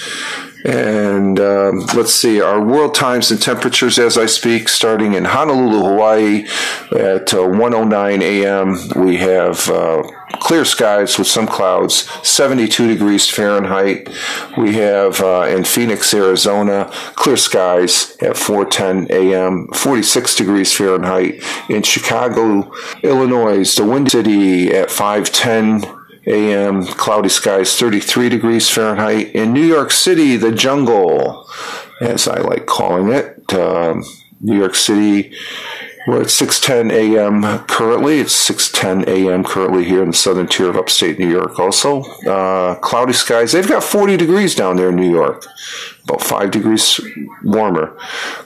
And 0.64 1.40
um, 1.40 1.80
let's 1.94 2.14
see, 2.14 2.40
our 2.40 2.64
world 2.64 2.94
times 2.94 3.30
and 3.30 3.42
temperatures 3.42 3.98
as 3.98 4.16
I 4.16 4.26
speak, 4.26 4.68
starting 4.68 5.14
in 5.14 5.24
Honolulu, 5.24 5.88
Hawaii 5.88 6.46
at 6.96 7.34
uh, 7.34 7.46
109 7.46 8.22
a.m. 8.22 8.76
We 8.94 9.16
have 9.16 9.68
uh, 9.68 10.02
clear 10.34 10.64
skies 10.64 11.18
with 11.18 11.26
some 11.26 11.46
clouds, 11.46 12.08
72 12.26 12.86
degrees 12.88 13.28
Fahrenheit. 13.28 14.08
We 14.56 14.74
have 14.74 15.20
uh, 15.20 15.46
in 15.48 15.64
Phoenix, 15.64 16.14
Arizona, 16.14 16.90
clear 17.14 17.36
skies 17.36 18.16
at 18.20 18.36
4:10 18.36 19.10
a.m., 19.10 19.66
46 19.74 20.36
degrees 20.36 20.72
Fahrenheit. 20.72 21.42
In 21.68 21.82
Chicago, 21.82 22.72
Illinois, 23.02 23.74
the 23.74 23.84
Windy 23.84 24.10
City 24.10 24.72
at 24.72 24.88
5:10 24.88 26.01
a.m. 26.26 26.84
Cloudy 26.84 27.28
skies, 27.28 27.76
33 27.76 28.28
degrees 28.28 28.70
Fahrenheit. 28.70 29.28
In 29.34 29.52
New 29.52 29.64
York 29.64 29.90
City, 29.90 30.36
the 30.36 30.52
jungle, 30.52 31.48
as 32.00 32.28
I 32.28 32.40
like 32.40 32.66
calling 32.66 33.12
it, 33.12 33.52
um, 33.54 34.04
New 34.40 34.58
York 34.58 34.74
City 34.74 35.34
we're 36.06 36.22
at 36.22 36.30
6:10 36.30 36.90
a.m. 36.90 37.64
currently. 37.66 38.18
It's 38.18 38.34
6:10 38.34 39.06
a.m. 39.06 39.44
currently 39.44 39.84
here 39.84 40.02
in 40.02 40.08
the 40.08 40.16
southern 40.16 40.48
tier 40.48 40.68
of 40.68 40.76
upstate 40.76 41.18
New 41.18 41.28
York. 41.28 41.60
Also, 41.60 42.02
uh, 42.26 42.74
cloudy 42.76 43.12
skies. 43.12 43.52
They've 43.52 43.68
got 43.68 43.84
40 43.84 44.16
degrees 44.16 44.54
down 44.54 44.76
there 44.76 44.88
in 44.88 44.96
New 44.96 45.10
York. 45.10 45.46
About 46.04 46.20
five 46.20 46.50
degrees 46.50 47.00
warmer. 47.44 47.96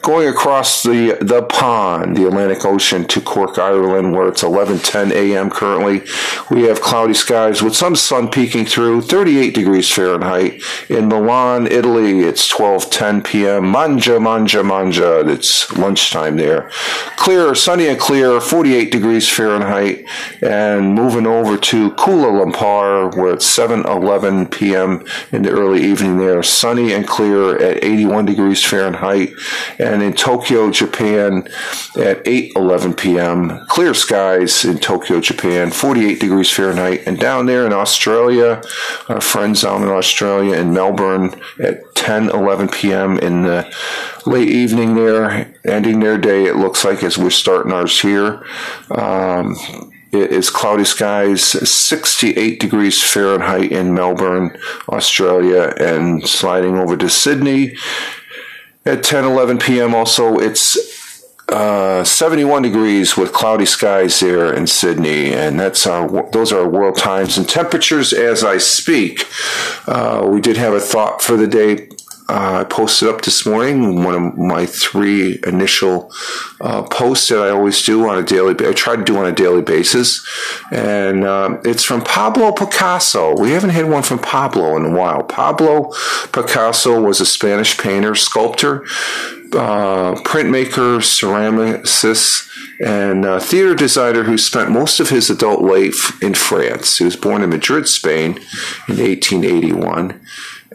Going 0.02 0.28
across 0.28 0.82
the 0.82 1.16
the 1.20 1.42
pond, 1.42 2.16
the 2.16 2.26
Atlantic 2.26 2.64
Ocean, 2.64 3.06
to 3.06 3.20
Cork, 3.20 3.58
Ireland, 3.58 4.12
where 4.14 4.28
it's 4.28 4.42
11:10 4.42 5.10
a.m. 5.12 5.50
currently, 5.50 6.02
we 6.50 6.64
have 6.64 6.80
cloudy 6.80 7.14
skies 7.14 7.62
with 7.62 7.74
some 7.74 7.96
sun 7.96 8.28
peeking 8.28 8.66
through. 8.66 9.02
38 9.02 9.54
degrees 9.54 9.90
Fahrenheit. 9.90 10.62
In 10.88 11.08
Milan, 11.08 11.66
Italy, 11.66 12.20
it's 12.20 12.52
12:10 12.52 13.24
p.m. 13.24 13.68
Manja, 13.68 14.20
manja, 14.20 14.62
manja. 14.62 15.20
It's 15.28 15.72
lunchtime 15.76 16.36
there. 16.36 16.70
Clear, 17.16 17.54
sunny 17.54 17.88
and 17.88 17.98
clear. 17.98 18.40
48 18.40 18.90
degrees 18.92 19.28
Fahrenheit. 19.28 20.04
And 20.42 20.94
moving 20.94 21.26
over 21.26 21.56
to 21.56 21.90
Kuala 21.92 22.52
Lumpur, 22.52 23.16
where 23.16 23.32
it's 23.32 23.46
7:11 23.46 24.50
p.m. 24.50 25.04
in 25.32 25.42
the 25.42 25.50
early 25.50 25.82
evening 25.82 26.18
there. 26.18 26.42
Sunny 26.42 26.92
and 26.92 27.06
clear 27.06 27.45
at 27.54 27.84
81 27.84 28.26
degrees 28.26 28.64
Fahrenheit, 28.64 29.30
and 29.78 30.02
in 30.02 30.12
Tokyo, 30.12 30.70
Japan 30.70 31.46
at 31.96 32.24
8:11 32.24 32.96
p.m. 32.96 33.64
Clear 33.68 33.94
skies 33.94 34.64
in 34.64 34.78
Tokyo, 34.78 35.20
Japan, 35.20 35.70
48 35.70 36.20
degrees 36.20 36.50
Fahrenheit, 36.50 37.06
and 37.06 37.18
down 37.18 37.46
there 37.46 37.66
in 37.66 37.72
Australia, 37.72 38.62
our 39.08 39.20
friends 39.20 39.62
down 39.62 39.82
in 39.82 39.88
Australia 39.88 40.56
in 40.56 40.72
Melbourne 40.72 41.40
at 41.60 41.84
10:11 41.94 42.72
p.m. 42.72 43.18
in 43.18 43.42
the 43.42 43.72
late 44.26 44.48
evening 44.48 44.94
there, 44.94 45.54
ending 45.64 46.00
their 46.00 46.18
day. 46.18 46.44
It 46.46 46.56
looks 46.56 46.84
like 46.84 47.02
as 47.02 47.16
we're 47.16 47.30
starting 47.30 47.72
ours 47.72 48.00
here. 48.00 48.44
Um, 48.90 49.56
it 50.20 50.32
is 50.32 50.50
cloudy 50.50 50.84
skies, 50.84 51.42
68 51.42 52.60
degrees 52.60 53.02
Fahrenheit 53.02 53.72
in 53.72 53.94
Melbourne, 53.94 54.56
Australia, 54.88 55.74
and 55.78 56.26
sliding 56.28 56.76
over 56.76 56.96
to 56.96 57.08
Sydney 57.08 57.76
at 58.84 59.02
10 59.02 59.24
11 59.24 59.58
p.m. 59.58 59.94
Also, 59.94 60.38
it's 60.38 60.96
uh, 61.48 62.02
71 62.02 62.62
degrees 62.62 63.16
with 63.16 63.32
cloudy 63.32 63.66
skies 63.66 64.18
there 64.18 64.52
in 64.52 64.66
Sydney, 64.66 65.32
and 65.32 65.60
that's 65.60 65.86
our 65.86 66.28
those 66.30 66.52
are 66.52 66.60
our 66.60 66.68
world 66.68 66.96
times 66.96 67.38
and 67.38 67.48
temperatures 67.48 68.12
as 68.12 68.42
I 68.42 68.58
speak. 68.58 69.26
Uh, 69.86 70.26
we 70.28 70.40
did 70.40 70.56
have 70.56 70.74
a 70.74 70.80
thought 70.80 71.22
for 71.22 71.36
the 71.36 71.46
day 71.46 71.88
uh, 72.28 72.58
I 72.60 72.64
posted 72.64 73.08
up 73.08 73.22
this 73.22 73.46
morning 73.46 74.02
one 74.02 74.14
of 74.14 74.36
my 74.36 74.66
three 74.66 75.38
initial 75.46 76.12
uh, 76.60 76.82
posts 76.82 77.28
that 77.28 77.38
I 77.38 77.50
always 77.50 77.84
do 77.84 78.08
on 78.08 78.18
a 78.18 78.22
daily. 78.22 78.54
I 78.66 78.72
try 78.72 78.96
to 78.96 79.04
do 79.04 79.16
on 79.16 79.26
a 79.26 79.32
daily 79.32 79.62
basis, 79.62 80.26
and 80.72 81.24
um, 81.24 81.60
it's 81.64 81.84
from 81.84 82.02
Pablo 82.02 82.50
Picasso. 82.50 83.38
We 83.40 83.50
haven't 83.52 83.70
had 83.70 83.88
one 83.88 84.02
from 84.02 84.18
Pablo 84.18 84.76
in 84.76 84.86
a 84.86 84.90
while. 84.90 85.22
Pablo 85.22 85.92
Picasso 86.32 87.00
was 87.00 87.20
a 87.20 87.26
Spanish 87.26 87.78
painter, 87.78 88.16
sculptor, 88.16 88.82
uh, 89.52 90.14
printmaker, 90.24 90.98
ceramicist. 90.98 92.44
And 92.78 93.24
theater 93.42 93.74
designer 93.74 94.24
who 94.24 94.36
spent 94.36 94.70
most 94.70 95.00
of 95.00 95.08
his 95.08 95.30
adult 95.30 95.62
life 95.62 96.22
in 96.22 96.34
France. 96.34 96.98
He 96.98 97.04
was 97.04 97.16
born 97.16 97.42
in 97.42 97.48
Madrid, 97.48 97.88
Spain 97.88 98.32
in 98.86 98.98
1881 98.98 100.20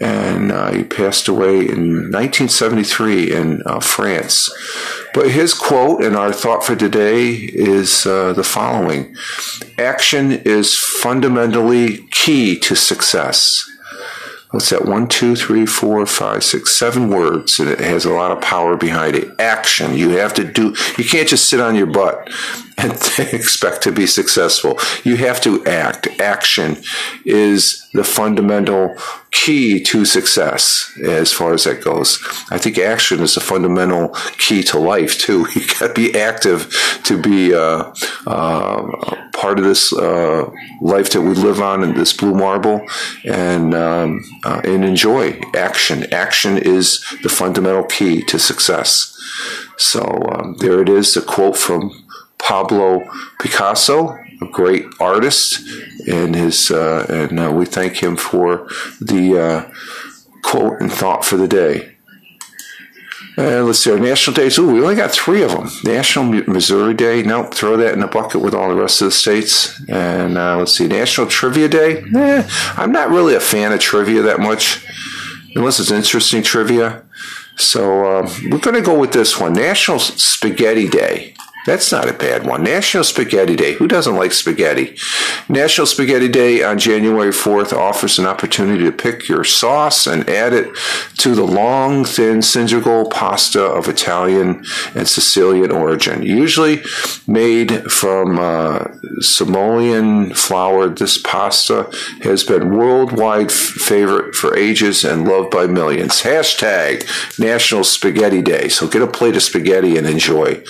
and 0.01 0.51
uh, 0.51 0.72
he 0.72 0.84
passed 0.84 1.27
away 1.27 1.60
in 1.60 2.12
1973 2.12 3.31
in 3.31 3.62
uh, 3.65 3.79
France. 3.79 4.50
But 5.13 5.31
his 5.31 5.53
quote 5.53 6.03
and 6.03 6.15
our 6.15 6.34
thought 6.34 6.63
for 6.63 6.75
today 6.75 7.31
is 7.34 8.05
uh, 8.05 8.34
the 8.34 8.43
following 8.43 9.15
Action 9.77 10.31
is 10.31 10.75
fundamentally 10.75 12.00
key 12.12 12.58
to 12.60 12.75
success. 12.75 13.71
What's 14.51 14.70
that? 14.72 14.84
One, 14.84 15.08
two, 15.08 15.38
three, 15.38 15.65
four, 15.65 16.05
five, 16.05 16.43
six, 16.43 16.75
seven 16.75 17.10
words, 17.10 17.58
and 17.60 17.70
it 17.70 17.79
has 17.79 18.03
a 18.03 18.12
lot 18.12 18.31
of 18.31 18.41
power 18.41 18.75
behind 18.75 19.15
it. 19.15 19.39
Action. 19.39 19.96
You 19.96 20.10
have 20.10 20.34
to 20.36 20.43
do, 20.43 20.75
you 20.98 21.05
can't 21.05 21.27
just 21.27 21.50
sit 21.50 21.62
on 21.62 21.74
your 21.74 21.86
butt 21.86 22.29
and 22.77 22.91
expect 23.34 23.81
to 23.84 23.93
be 23.93 24.05
successful. 24.05 24.77
You 25.03 25.15
have 25.17 25.39
to 25.41 25.65
act. 25.65 26.08
Action 26.20 26.77
is 27.24 27.88
the 27.93 28.03
fundamental 28.03 28.98
key 29.31 29.81
to 29.84 30.03
success 30.03 30.91
as 31.01 31.31
far 31.31 31.53
as 31.53 31.63
that 31.63 31.81
goes. 31.81 32.20
I 32.50 32.58
think 32.58 32.77
action 32.77 33.22
is 33.22 33.38
a 33.38 33.41
fundamental 33.41 34.10
key 34.38 34.63
to 34.63 34.79
life 34.79 35.17
too. 35.17 35.46
You 35.55 35.67
got 35.67 35.88
to 35.88 35.93
be 35.93 36.17
active 36.20 36.74
to 37.03 37.22
be 37.22 37.53
uh, 37.53 37.93
uh, 38.25 39.21
part 39.34 39.60
of 39.60 39.66
this 39.66 39.94
uh, 39.94 40.50
life 40.82 41.12
that 41.12 41.22
we 41.22 41.34
live 41.34 41.62
on 41.62 41.84
in 41.84 41.94
this 41.94 42.14
blue 42.14 42.34
marble, 42.34 42.86
and 43.26 43.74
um, 43.74 44.24
uh, 44.44 44.62
and 44.64 44.84
enjoy 44.86 45.40
action. 45.54 46.12
Action 46.14 46.58
is 46.58 47.04
the 47.24 47.30
fundamental 47.30 47.84
key 47.84 48.24
to 48.24 48.40
success. 48.40 49.18
So 49.78 50.02
um, 50.32 50.56
there 50.60 50.82
it 50.82 50.90
is, 50.90 51.14
the 51.14 51.22
quote 51.22 51.58
from 51.58 51.92
Pablo 52.38 53.04
Picasso, 53.40 54.18
a 54.42 54.48
great 54.52 54.86
artist, 55.00 55.62
and 56.08 56.36
his 56.36 56.72
uh, 56.72 57.06
and 57.10 57.40
uh, 57.40 57.52
we 57.52 57.66
thank 57.66 58.04
him 58.04 58.16
for 58.18 58.68
the 59.00 59.40
uh, 59.40 59.72
quote 60.44 60.82
and 60.82 60.92
thought 60.92 61.24
for 61.24 61.38
the 61.38 61.48
day. 61.48 61.90
Uh, 63.38 63.64
let's 63.64 63.80
see, 63.80 63.92
our 63.92 64.00
national 64.00 64.36
days. 64.36 64.60
Ooh, 64.60 64.72
we 64.72 64.82
only 64.82 64.96
got 64.96 65.12
three 65.12 65.42
of 65.42 65.52
them. 65.52 65.70
National 65.84 66.26
Missouri 66.26 66.94
Day. 66.94 67.24
Nope, 67.24 67.54
throw 67.54 67.78
that 67.78 67.94
in 67.94 68.02
the 68.02 68.08
bucket 68.08 68.42
with 68.42 68.54
all 68.54 68.70
the 68.70 68.76
rest 68.76 69.02
of 69.02 69.06
the 69.06 69.12
states. 69.12 69.82
And 69.88 70.38
uh, 70.38 70.58
let's 70.58 70.74
see, 70.78 70.88
National 70.88 71.28
Trivia 71.28 71.70
Day. 71.70 72.04
Eh, 72.14 72.50
I'm 72.76 72.92
not 72.92 73.10
really 73.10 73.34
a 73.36 73.40
fan 73.40 73.72
of 73.72 73.80
trivia 73.80 74.22
that 74.24 74.40
much, 74.40 74.86
unless 75.56 75.80
it's 75.80 75.92
interesting 75.92 76.44
trivia. 76.44 77.04
So 77.58 78.18
uh, 78.18 78.30
we're 78.50 78.60
going 78.60 78.76
to 78.76 78.82
go 78.82 79.00
with 79.00 79.14
this 79.14 79.40
one 79.40 79.54
National 79.54 80.00
Spaghetti 80.00 80.90
Day. 80.90 81.36
That's 81.65 81.91
not 81.91 82.10
a 82.10 82.13
bad 82.13 82.46
one. 82.46 82.63
National 82.63 83.03
Spaghetti 83.03 83.56
Day. 83.56 83.74
Who 83.74 83.88
doesn't 83.88 84.15
like 84.15 84.32
spaghetti? 84.32 84.98
National 85.48 85.86
Spaghetti 85.86 86.27
Day 86.27 86.63
on 86.63 86.80
January 86.80 87.32
4th 87.32 87.72
offers 87.72 88.18
an 88.18 88.25
opportunity 88.25 88.84
to 88.84 88.91
pick 88.91 89.27
your 89.27 89.44
sauce 89.44 90.08
and 90.08 90.27
add 90.27 90.53
it 90.53 90.75
to 91.18 91.36
the 91.36 91.44
long, 91.44 92.03
thin, 92.03 92.41
cylindrical 92.41 93.10
pasta 93.10 93.63
of 93.63 93.88
Italian 93.88 94.63
and 94.96 95.08
Sicilian 95.08 95.72
origin. 95.72 96.24
Usually 96.24 96.82
made 97.27 97.91
from 97.91 98.39
uh, 98.39 98.86
flour, 100.34 100.89
this 100.89 101.18
pasta 101.20 101.89
has 102.22 102.44
been 102.44 102.75
worldwide 102.75 103.51
favorite 103.51 104.34
for 104.34 104.58
ages 104.58 105.03
and 105.03 105.27
loved 105.27 105.51
by 105.51 105.68
millions. 105.68 106.22
Hashtag 106.22 107.08
National 107.39 107.84
Spaghetti 107.84 108.41
Day. 108.41 108.68
So 108.70 108.88
get 108.88 109.01
a 109.01 109.08
plate 109.08 109.36
of 109.36 109.44
spaghetti 109.44 109.98
and 109.98 110.08
enjoy. 110.08 110.63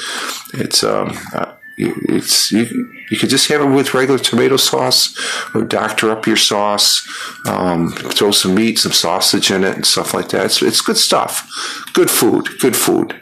It's 0.53 0.83
um, 0.83 1.17
uh, 1.33 1.53
it's 1.77 2.51
you, 2.51 2.93
you 3.09 3.17
could 3.17 3.29
just 3.29 3.47
have 3.49 3.61
it 3.61 3.73
with 3.73 3.93
regular 3.93 4.19
tomato 4.19 4.57
sauce 4.57 5.17
or 5.55 5.63
doctor 5.63 6.11
up 6.11 6.27
your 6.27 6.37
sauce 6.37 7.07
um, 7.47 7.91
throw 7.91 8.31
some 8.31 8.53
meat 8.53 8.77
some 8.77 8.91
sausage 8.91 9.49
in 9.51 9.63
it 9.63 9.75
and 9.75 9.85
stuff 9.85 10.13
like 10.13 10.29
that. 10.29 10.45
It's, 10.45 10.61
it's 10.61 10.81
good 10.81 10.97
stuff. 10.97 11.47
Good 11.93 12.11
food 12.11 12.47
good 12.59 12.75
food 12.75 13.19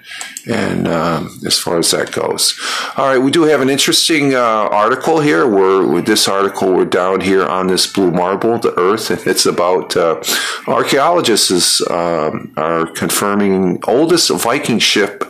and 0.49 0.87
um, 0.87 1.39
as 1.45 1.59
far 1.59 1.77
as 1.77 1.91
that 1.91 2.11
goes. 2.11 2.59
All 2.97 3.07
right, 3.07 3.19
we 3.19 3.29
do 3.31 3.43
have 3.43 3.61
an 3.61 3.69
interesting 3.69 4.33
uh, 4.33 4.39
article 4.39 5.19
here. 5.19 5.47
We're 5.47 5.85
with 5.85 6.05
this 6.07 6.27
article. 6.27 6.73
We're 6.73 6.85
down 6.85 7.21
here 7.21 7.45
on 7.45 7.67
this 7.67 7.85
blue 7.85 8.11
marble, 8.11 8.57
the 8.57 8.77
Earth, 8.77 9.11
and 9.11 9.25
it's 9.27 9.45
about 9.45 9.95
uh, 9.95 10.21
archaeologists 10.67 11.51
is, 11.51 11.81
um, 11.89 12.51
are 12.57 12.87
confirming 12.87 13.79
oldest 13.87 14.31
Viking 14.31 14.79
ship 14.79 15.23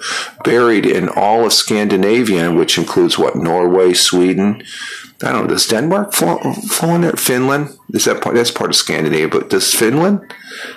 buried 0.46 0.86
in 0.86 1.10
all 1.10 1.46
of 1.46 1.54
Scandinavia, 1.54 2.52
which 2.52 2.78
includes 2.78 3.20
what 3.20 3.36
Norway, 3.36 3.94
Sweden. 3.94 4.64
I 5.22 5.34
don't 5.34 5.42
know. 5.42 5.48
Does 5.48 5.68
Denmark 5.68 6.14
fall, 6.14 6.54
fall 6.54 6.96
in 6.96 7.02
there? 7.02 7.12
Finland? 7.12 7.78
Is 7.94 8.06
that 8.06 8.22
part? 8.22 8.36
That's 8.36 8.52
part 8.52 8.70
of 8.70 8.78
Scandinavia, 8.78 9.28
but 9.28 9.50
does 9.50 9.74
Finland 9.74 10.34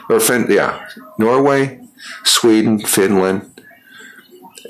or 0.08 0.18
fin? 0.18 0.46
Yeah, 0.48 0.84
Norway, 1.16 1.78
Sweden, 2.24 2.80
Finland 2.80 3.51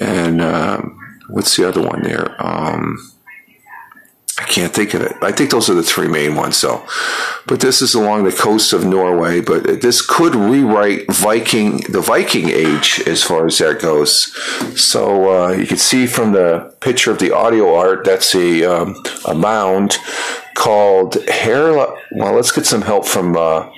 and 0.02 0.40
um, 0.40 1.18
what's 1.28 1.56
the 1.56 1.66
other 1.68 1.82
one 1.82 2.02
there? 2.02 2.34
Um, 2.44 2.98
I 4.38 4.44
can't 4.44 4.72
think 4.72 4.94
of 4.94 5.02
it. 5.02 5.12
I 5.22 5.30
think 5.30 5.50
those 5.50 5.68
are 5.70 5.74
the 5.74 5.82
three 5.82 6.08
main 6.08 6.34
ones, 6.34 6.60
though. 6.60 6.84
But 7.46 7.60
this 7.60 7.82
is 7.82 7.94
along 7.94 8.24
the 8.24 8.32
coast 8.32 8.72
of 8.72 8.84
Norway. 8.84 9.40
But 9.40 9.82
this 9.82 10.00
could 10.04 10.34
rewrite 10.34 11.12
Viking, 11.12 11.78
the 11.92 12.00
Viking 12.00 12.48
age, 12.48 13.02
as 13.06 13.22
far 13.22 13.46
as 13.46 13.58
that 13.58 13.80
goes. 13.80 14.34
So 14.80 15.30
uh, 15.30 15.52
you 15.52 15.66
can 15.66 15.76
see 15.76 16.06
from 16.06 16.32
the 16.32 16.74
picture 16.80 17.12
of 17.12 17.18
the 17.18 17.30
audio 17.32 17.74
art, 17.74 18.04
that's 18.04 18.34
a 18.34 18.64
um, 18.64 18.96
a 19.26 19.34
mound 19.34 19.98
called 20.54 21.14
Herla. 21.28 21.96
Well, 22.12 22.34
let's 22.34 22.52
get 22.52 22.66
some 22.66 22.82
help 22.82 23.06
from. 23.06 23.36
Uh, 23.36 23.70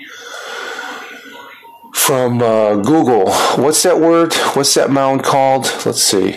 from 1.95 2.43
uh, 2.43 2.77
Google. 2.77 3.33
What's 3.57 3.83
that 3.85 4.01
word? 4.01 4.35
What's 4.55 4.75
that 4.75 4.91
mound 4.91 5.23
called? 5.23 5.65
Let's 5.87 6.03
see. 6.03 6.37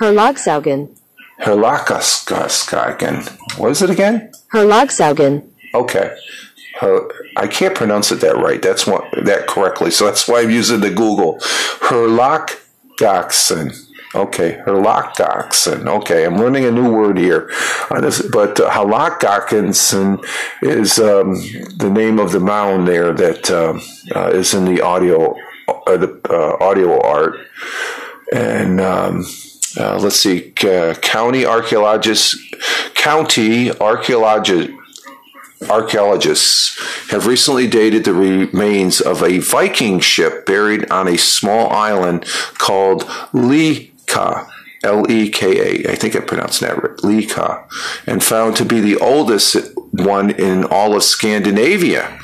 Herlogsaugen. 0.00 0.94
Herlakaskagen. 1.40 3.58
What 3.58 3.70
is 3.70 3.82
it 3.82 3.90
again? 3.90 4.30
Herlogsaugen. 4.52 5.48
Okay. 5.74 6.16
her, 6.80 7.08
I 7.36 7.46
can't 7.48 7.74
pronounce 7.74 8.12
it 8.12 8.20
that 8.20 8.36
right. 8.36 8.62
That's 8.62 8.86
what 8.86 9.04
that 9.24 9.48
correctly. 9.48 9.90
So 9.90 10.06
that's 10.06 10.28
why 10.28 10.42
I'm 10.42 10.50
using 10.50 10.80
the 10.80 10.90
Google. 10.90 11.38
Herlockdoxen. 11.80 13.83
Okay, 14.14 14.60
Herlockdoxen. 14.64 15.88
Okay, 15.88 16.24
I'm 16.24 16.36
learning 16.36 16.64
a 16.66 16.70
new 16.70 16.92
word 16.92 17.18
here. 17.18 17.50
On 17.90 18.00
this, 18.00 18.22
but 18.22 18.60
uh, 18.60 18.70
Herlockdoxen 18.70 20.24
is 20.62 20.98
um, 21.00 21.34
the 21.76 21.90
name 21.90 22.20
of 22.20 22.30
the 22.30 22.38
mound 22.38 22.86
there 22.86 23.12
that 23.12 23.50
um, 23.50 23.80
uh, 24.14 24.28
is 24.28 24.54
in 24.54 24.66
the 24.66 24.80
audio, 24.80 25.34
uh, 25.68 25.96
the 25.96 26.20
uh, 26.30 26.64
audio 26.64 27.00
art, 27.00 27.34
and. 28.32 28.80
Um, 28.80 29.24
uh, 29.76 29.98
let's 29.98 30.14
see, 30.14 30.52
uh, 30.62 30.94
county 31.02 31.44
archaeologists, 31.44 32.36
county 32.94 33.72
archaeologists, 33.80 34.72
archaeologists 35.68 37.10
have 37.10 37.26
recently 37.26 37.66
dated 37.66 38.04
the 38.04 38.14
remains 38.14 39.00
of 39.00 39.22
a 39.22 39.38
Viking 39.38 39.98
ship 39.98 40.46
buried 40.46 40.88
on 40.92 41.08
a 41.08 41.18
small 41.18 41.70
island 41.70 42.24
called 42.58 43.04
Leka. 44.06 44.46
L 44.82 45.10
E 45.10 45.30
K 45.30 45.86
A, 45.86 45.92
I 45.92 45.94
think 45.94 46.14
I 46.14 46.20
pronounced 46.20 46.60
that 46.60 46.82
right, 46.82 47.02
Leka, 47.02 47.64
and 48.06 48.22
found 48.22 48.54
to 48.56 48.66
be 48.66 48.80
the 48.80 48.96
oldest 48.98 49.56
one 49.92 50.30
in 50.30 50.64
all 50.64 50.94
of 50.94 51.02
Scandinavia. 51.02 52.20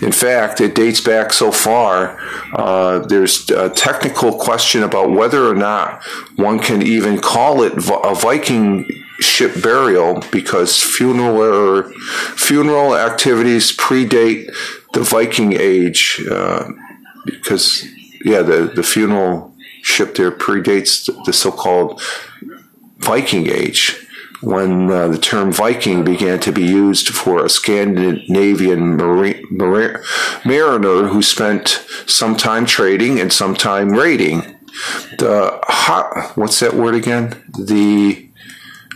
In 0.00 0.12
fact, 0.12 0.60
it 0.60 0.76
dates 0.76 1.00
back 1.00 1.32
so 1.32 1.50
far, 1.50 2.16
uh, 2.54 3.00
there's 3.00 3.50
a 3.50 3.68
technical 3.68 4.32
question 4.38 4.84
about 4.84 5.10
whether 5.10 5.48
or 5.48 5.56
not 5.56 6.04
one 6.36 6.60
can 6.60 6.82
even 6.82 7.18
call 7.18 7.62
it 7.62 7.72
a 7.72 8.14
Viking 8.14 8.88
ship 9.18 9.60
burial 9.60 10.22
because 10.30 10.80
funeral 10.80 11.82
funeral 12.36 12.96
activities 12.96 13.76
predate 13.76 14.54
the 14.92 15.00
Viking 15.00 15.52
age. 15.52 16.22
Uh, 16.30 16.68
because 17.24 17.84
yeah, 18.24 18.42
the 18.42 18.72
the 18.74 18.82
funeral 18.82 19.53
ship 19.84 20.14
there 20.14 20.32
predates 20.32 21.10
the 21.26 21.32
so-called 21.32 22.00
Viking 22.98 23.48
age. 23.48 24.00
When 24.40 24.90
uh, 24.90 25.08
the 25.08 25.18
term 25.18 25.52
Viking 25.52 26.04
began 26.04 26.38
to 26.40 26.52
be 26.52 26.64
used 26.64 27.08
for 27.08 27.44
a 27.44 27.48
Scandinavian 27.48 28.96
marine, 28.96 29.46
mariner 30.44 31.08
who 31.08 31.22
spent 31.22 31.84
some 32.06 32.36
time 32.36 32.66
trading 32.66 33.20
and 33.20 33.32
some 33.32 33.54
time 33.54 33.90
raiding, 33.90 34.40
the 35.18 35.60
hot, 35.64 36.36
what's 36.36 36.60
that 36.60 36.74
word 36.74 36.94
again? 36.94 37.42
The 37.58 38.28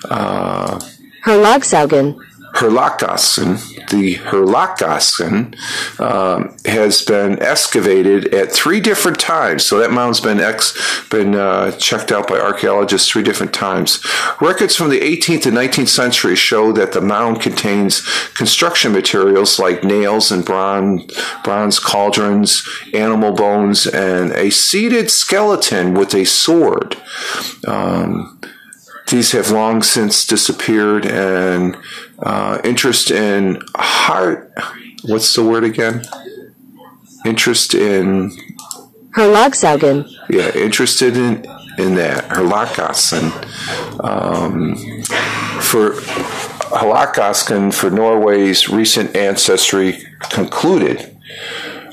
uh. 0.05 0.81
Herlakassen, 2.59 3.89
the 3.89 4.17
Herlakassen, 4.17 5.57
um, 6.01 6.57
has 6.65 7.03
been 7.03 7.41
excavated 7.41 8.35
at 8.35 8.51
three 8.51 8.81
different 8.81 9.21
times. 9.21 9.65
So 9.65 9.79
that 9.79 9.93
mound's 9.93 10.21
been 10.21 10.41
ex, 10.41 10.77
been 11.09 11.37
uh, 11.37 11.71
checked 11.73 12.11
out 12.11 12.27
by 12.27 12.41
archaeologists 12.41 13.09
three 13.09 13.23
different 13.23 13.55
times. 13.55 14.05
Records 14.41 14.75
from 14.75 14.91
the 14.91 15.01
18th 15.01 15.47
and 15.47 15.57
19th 15.57 15.89
century 15.89 16.35
show 16.35 16.73
that 16.73 16.93
the 16.93 17.01
mound 17.01 17.41
contains 17.41 18.03
construction 18.35 18.91
materials 18.93 19.61
like 19.61 19.85
nails 19.85 20.33
and 20.33 20.45
bronze, 20.45 21.05
bronze 21.45 21.79
cauldrons, 21.79 22.69
animal 22.93 23.35
bones, 23.35 23.87
and 23.87 24.33
a 24.33 24.51
seated 24.51 25.13
skeleton 25.13 25.95
with 25.95 26.13
a 26.13 26.25
sword. 26.25 26.97
Um, 27.69 28.38
these 29.11 29.33
have 29.33 29.51
long 29.51 29.83
since 29.83 30.27
disappeared, 30.27 31.07
and 31.07 31.77
uh, 32.19 32.61
interest 32.65 33.11
in 33.11 33.63
heart. 33.77 34.53
What's 35.05 35.35
the 35.35 35.45
word 35.45 35.65
again? 35.65 36.05
Interest 37.25 37.75
in 37.75 38.33
Herlogsaugen. 39.17 40.11
Yeah, 40.29 40.55
interested 40.55 41.17
in 41.17 41.45
in 41.79 41.95
that 41.95 42.29
Herlakassen. 42.29 43.31
Um, 44.05 44.77
for 45.61 45.93
Herlakassen 46.71 47.73
for 47.73 47.91
Norway's 47.91 48.69
recent 48.69 49.17
ancestry 49.17 49.99
concluded 50.21 51.17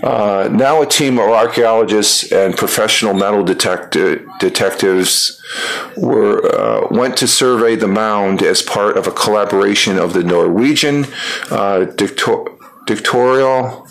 uh, 0.05 0.47
now, 0.51 0.83
a 0.83 0.85
team 0.85 1.17
of 1.17 1.29
archaeologists 1.29 2.31
and 2.31 2.55
professional 2.55 3.15
metal 3.15 3.43
detectives 3.43 5.41
were 5.97 6.45
uh, 6.55 6.87
went 6.91 7.17
to 7.17 7.27
survey 7.27 7.75
the 7.75 7.87
mound 7.87 8.43
as 8.43 8.61
part 8.61 8.97
of 8.97 9.07
a 9.07 9.11
collaboration 9.11 9.97
of 9.97 10.13
the 10.13 10.23
Norwegian 10.23 11.07
uh, 11.49 11.85
Dictorial 12.85 13.84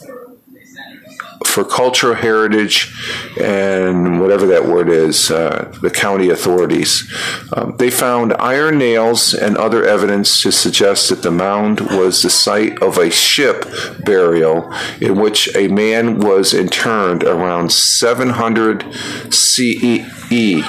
for 1.47 1.65
cultural 1.65 2.15
heritage 2.15 2.95
and 3.41 4.21
whatever 4.21 4.47
that 4.47 4.67
word 4.67 4.89
is, 4.89 5.31
uh, 5.31 5.73
the 5.83 5.91
county 5.91 6.31
authorities. 6.31 7.13
Um, 7.53 7.77
they 7.79 7.91
found 7.91 8.35
iron 8.35 8.79
nails 8.79 9.35
and 9.35 9.57
other 9.57 9.85
evidence 9.85 10.41
to 10.43 10.51
suggest 10.51 11.09
that 11.11 11.23
the 11.23 11.31
mound 11.31 11.81
was 11.81 12.23
the 12.23 12.31
site 12.31 12.83
of 12.83 12.99
a 12.99 13.11
ship 13.11 13.67
burial 14.05 14.73
in 15.01 15.21
which 15.21 15.55
a 15.55 15.69
man 15.69 16.19
was 16.19 16.53
interned 16.53 17.23
around 17.23 17.73
700 17.73 18.85
CE. 19.33 20.63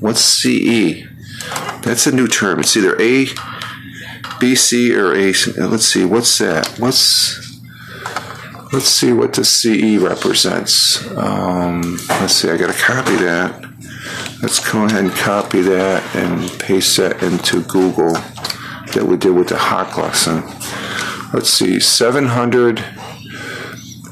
What's 0.00 0.20
CE? 0.20 1.04
That's 1.82 2.06
a 2.06 2.12
new 2.12 2.26
term. 2.26 2.60
It's 2.60 2.76
either 2.76 3.00
A, 3.00 3.26
BC, 4.40 4.90
or 4.96 5.14
A. 5.14 5.68
Let's 5.68 5.86
see. 5.86 6.04
What's 6.04 6.36
that? 6.38 6.66
What's 6.78 7.45
Let's 8.72 8.88
see 8.88 9.12
what 9.12 9.32
the 9.32 9.44
CE 9.44 9.96
represents. 10.02 11.06
Um, 11.16 11.98
let's 12.08 12.34
see, 12.34 12.50
I 12.50 12.56
got 12.56 12.74
to 12.74 12.78
copy 12.78 13.14
that. 13.16 13.62
Let's 14.42 14.58
go 14.58 14.84
ahead 14.84 15.04
and 15.04 15.12
copy 15.14 15.60
that 15.62 16.16
and 16.16 16.50
paste 16.58 16.96
that 16.96 17.22
into 17.22 17.62
Google 17.62 18.12
that 18.92 19.04
we 19.04 19.16
did 19.16 19.30
with 19.30 19.50
the 19.50 19.56
Hawk 19.56 19.96
lesson. 19.96 20.42
Let's 21.32 21.48
see, 21.48 21.78
700. 21.78 22.80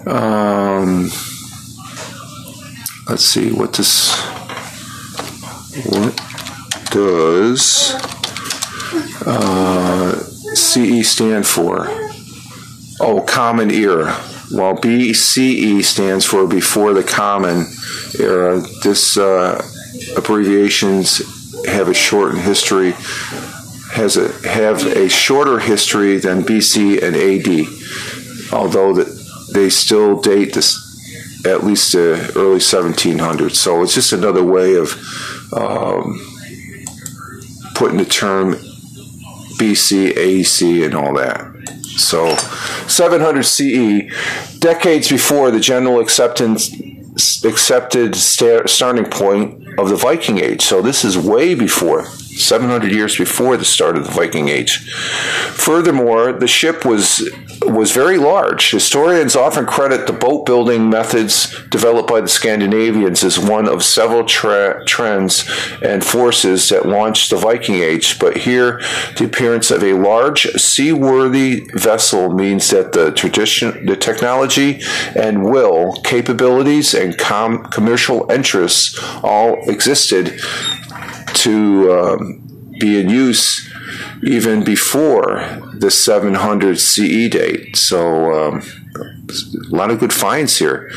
Um, 0.07 1.11
let's 3.09 3.25
see 3.25 3.51
what. 3.51 3.77
What 5.87 6.17
does 6.93 7.93
uh, 9.27 10.13
CE 10.55 11.05
stand 11.05 11.45
for? 11.45 11.89
Oh, 13.01 13.25
Common 13.27 13.73
Era 13.73 14.17
while 14.55 14.77
BCE 14.77 15.83
stands 15.83 16.25
for 16.25 16.47
before 16.47 16.95
the 16.95 17.03
Common 17.03 17.67
Era, 18.19 18.61
this 18.83 19.17
uh, 19.17 19.61
abbreviations 20.17 21.67
have 21.67 21.89
a 21.89 21.95
shortened 21.95 22.43
history, 22.43 22.93
has 23.93 24.17
a 24.17 24.31
have 24.49 24.87
a 24.87 25.09
shorter 25.09 25.59
history 25.59 26.19
than 26.19 26.43
BC 26.43 27.03
and 27.03 27.17
AD, 27.17 28.53
although 28.53 28.93
that 28.95 29.09
they 29.53 29.69
still 29.71 30.21
date 30.21 30.55
this 30.55 30.81
at 31.45 31.65
least 31.65 31.93
the 31.93 32.33
early 32.37 32.59
1700s. 32.59 33.57
So 33.57 33.83
it's 33.83 33.95
just 33.95 34.13
another 34.13 34.43
way 34.43 34.77
of 34.77 34.93
um, 35.53 36.19
putting 37.75 37.99
the 37.99 38.07
term 38.07 38.55
BC, 39.59 40.17
AC, 40.17 40.85
and 40.85 40.95
all 40.95 41.15
that. 41.15 41.54
So 41.97 42.35
700 42.89 43.43
CE, 43.43 44.59
decades 44.59 45.09
before 45.09 45.51
the 45.51 45.61
general 45.61 46.01
acceptance 46.01 46.73
accepted 47.45 48.17
starting 48.17 49.05
point 49.05 49.79
of 49.79 49.89
the 49.89 49.97
Viking 49.97 50.39
Age. 50.39 50.63
So 50.63 50.83
this 50.83 51.05
is 51.05 51.17
way 51.17 51.55
before 51.55 52.07
700 52.37 52.93
years 52.93 53.17
before 53.17 53.57
the 53.57 53.65
start 53.65 53.97
of 53.97 54.05
the 54.05 54.11
Viking 54.11 54.49
Age. 54.49 54.91
Furthermore, 55.53 56.33
the 56.33 56.49
ship 56.49 56.85
was 56.85 57.29
was 57.67 57.93
very 57.93 58.19
large. 58.19 58.71
Historians 58.71 59.37
often 59.37 59.65
credit 59.65 60.07
the 60.07 60.13
boat 60.13 60.45
building 60.45 60.91
methods 60.91 61.55
developed 61.69 62.09
by 62.09 62.21
the 62.21 62.29
Scandinavians 62.29 63.25
as 63.25 63.39
one 63.39 63.67
of 63.67 63.83
several 63.83 64.25
tra- 64.25 64.85
trends 64.85 65.49
and 65.83 66.05
forces 66.05 66.69
that 66.69 66.87
launched 66.87 67.31
the 67.31 67.37
Viking 67.37 67.77
Age. 67.77 68.19
But 68.19 68.39
here, 68.39 68.81
the 69.17 69.25
appearance 69.25 69.71
of 69.71 69.83
a 69.83 69.95
large 69.95 70.43
seaworthy 70.53 71.61
vessel 71.75 72.33
means 72.33 72.69
that 72.71 72.93
the 72.93 73.13
tradition, 73.13 73.87
the 73.87 73.97
technology 73.97 74.81
and 75.17 75.45
will, 75.45 75.95
capabilities, 76.03 76.95
and 76.95 77.17
com- 77.17 77.65
commercial 77.65 78.31
interests 78.31 78.99
all 79.23 79.59
existed 79.71 80.39
to 81.35 81.93
um, 81.93 82.24
be 82.79 82.99
in 83.01 83.09
use 83.09 83.73
even 84.23 84.65
before 84.65 85.61
the 85.75 85.91
700 85.91 86.79
CE 86.79 87.29
date. 87.29 87.77
So 87.77 88.33
um, 88.33 88.63
a 89.71 89.75
lot 89.75 89.91
of 89.91 89.99
good 89.99 90.13
finds 90.13 90.59
here. 90.59 90.91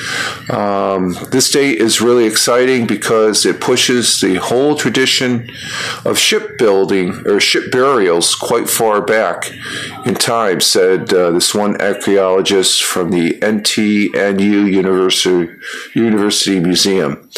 Um, 0.49 1.15
this 1.31 1.49
date 1.51 1.79
is 1.79 2.01
really 2.01 2.25
exciting 2.25 2.85
because 2.85 3.45
it 3.45 3.59
pushes 3.59 4.21
the 4.21 4.35
whole 4.35 4.75
tradition 4.75 5.49
of 6.05 6.17
shipbuilding 6.17 7.25
or 7.25 7.39
ship 7.39 7.71
burials 7.71 8.35
quite 8.35 8.69
far 8.69 9.01
back 9.01 9.51
in 10.05 10.15
time, 10.15 10.61
said 10.61 11.13
uh, 11.13 11.31
this 11.31 11.55
one 11.55 11.79
archaeologist 11.81 12.83
from 12.83 13.11
the 13.11 13.33
NTNU 13.39 14.71
University, 14.71 15.53
University 15.93 16.59
Museum. 16.59 17.29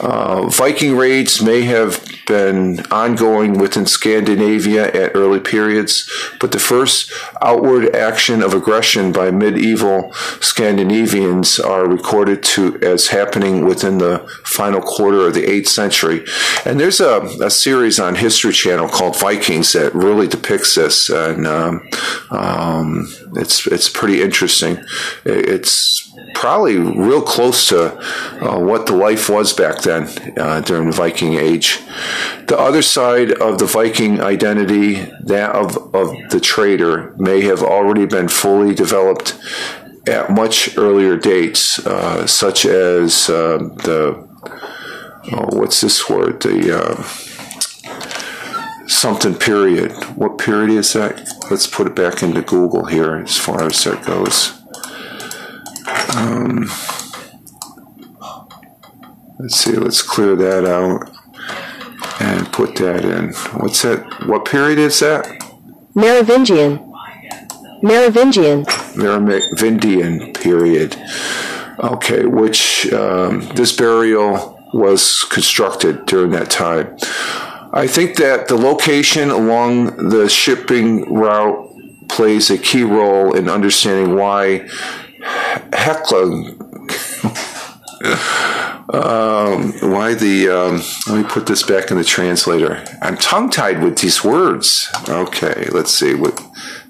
Uh, 0.00 0.46
Viking 0.48 0.96
raids 0.96 1.42
may 1.42 1.62
have 1.62 2.04
been 2.26 2.80
ongoing 2.90 3.58
within 3.58 3.86
Scandinavia 3.86 4.88
at 4.92 5.14
early 5.14 5.40
periods, 5.40 6.10
but 6.40 6.52
the 6.52 6.58
first 6.58 7.10
outward 7.40 7.94
action 7.94 8.42
of 8.42 8.52
aggression 8.52 9.12
by 9.12 9.30
medieval 9.30 10.12
Scandinavians 10.40 11.58
are 11.58 11.86
recorded 11.86 12.42
to 12.42 12.78
as 12.82 13.08
happening 13.08 13.64
within 13.64 13.98
the 13.98 14.18
final 14.44 14.80
quarter 14.80 15.26
of 15.26 15.34
the 15.34 15.44
8th 15.44 15.68
century. 15.68 16.24
And 16.64 16.78
there's 16.80 17.00
a, 17.00 17.20
a 17.40 17.50
series 17.50 17.98
on 17.98 18.16
History 18.16 18.52
Channel 18.52 18.88
called 18.88 19.18
Vikings 19.18 19.72
that 19.72 19.94
really 19.94 20.26
depicts 20.26 20.74
this, 20.74 21.08
and 21.08 21.46
um, 21.46 21.88
um, 22.30 23.08
it's 23.36 23.66
it's 23.66 23.88
pretty 23.88 24.22
interesting. 24.22 24.84
It's 25.24 26.05
probably 26.34 26.76
real 26.76 27.22
close 27.22 27.68
to 27.68 27.96
uh, 28.40 28.58
what 28.58 28.86
the 28.86 28.94
life 28.94 29.28
was 29.28 29.52
back 29.52 29.82
then 29.82 30.08
uh, 30.38 30.60
during 30.60 30.90
the 30.90 30.96
Viking 30.96 31.34
Age. 31.34 31.80
The 32.46 32.58
other 32.58 32.82
side 32.82 33.32
of 33.32 33.58
the 33.58 33.66
Viking 33.66 34.20
identity, 34.20 34.94
that 35.24 35.54
of, 35.54 35.94
of 35.94 36.14
the 36.30 36.40
trader, 36.40 37.14
may 37.16 37.42
have 37.42 37.62
already 37.62 38.06
been 38.06 38.28
fully 38.28 38.74
developed 38.74 39.38
at 40.06 40.30
much 40.30 40.76
earlier 40.76 41.16
dates, 41.16 41.84
uh, 41.86 42.26
such 42.26 42.64
as 42.64 43.28
uh, 43.28 43.58
the 43.58 44.28
oh, 45.32 45.58
what's 45.58 45.80
this 45.80 46.08
word? 46.08 46.40
The 46.42 46.78
uh, 46.78 47.02
something 48.86 49.34
period. 49.34 49.92
What 50.16 50.38
period 50.38 50.70
is 50.70 50.92
that? 50.92 51.28
Let's 51.50 51.66
put 51.66 51.86
it 51.86 51.96
back 51.96 52.22
into 52.22 52.42
Google 52.42 52.84
here 52.84 53.16
as 53.16 53.36
far 53.36 53.64
as 53.64 53.82
that 53.84 54.04
goes. 54.04 54.55
Um, 56.16 56.70
let's 59.38 59.56
see, 59.56 59.72
let's 59.72 60.00
clear 60.00 60.34
that 60.34 60.64
out 60.64 61.10
and 62.20 62.50
put 62.52 62.74
that 62.76 63.04
in. 63.04 63.34
What's 63.60 63.82
that? 63.82 64.26
What 64.26 64.46
period 64.46 64.78
is 64.78 64.98
that? 65.00 65.26
Merovingian. 65.94 66.92
Merovingian. 67.82 68.64
Merovingian 68.96 70.32
period. 70.32 70.96
Okay, 71.78 72.24
which 72.24 72.90
um, 72.94 73.40
this 73.54 73.76
burial 73.76 74.58
was 74.72 75.24
constructed 75.24 76.06
during 76.06 76.30
that 76.30 76.50
time. 76.50 76.96
I 77.74 77.86
think 77.86 78.16
that 78.16 78.48
the 78.48 78.56
location 78.56 79.30
along 79.30 80.08
the 80.08 80.30
shipping 80.30 81.12
route 81.12 81.74
plays 82.08 82.50
a 82.50 82.56
key 82.56 82.84
role 82.84 83.34
in 83.34 83.50
understanding 83.50 84.16
why 84.16 84.66
Hekla. 85.72 86.22
um, 88.92 89.72
why 89.90 90.14
the? 90.14 90.48
Um, 90.48 90.82
let 91.12 91.22
me 91.22 91.28
put 91.28 91.46
this 91.46 91.62
back 91.62 91.90
in 91.90 91.96
the 91.96 92.04
translator. 92.04 92.84
I'm 93.02 93.16
tongue 93.16 93.50
tied 93.50 93.82
with 93.82 93.98
these 93.98 94.22
words. 94.22 94.88
Okay, 95.08 95.68
let's 95.72 95.92
see. 95.92 96.14
What? 96.14 96.38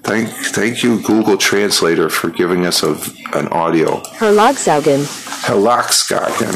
Thank, 0.03 0.29
thank 0.29 0.83
you, 0.83 1.01
Google 1.01 1.37
Translator, 1.37 2.09
for 2.09 2.29
giving 2.29 2.65
us 2.65 2.81
a, 2.81 2.91
an 3.37 3.49
audio. 3.49 3.99
Herlogsaugen. 4.19 5.03
Herlogsaugen. 5.43 6.53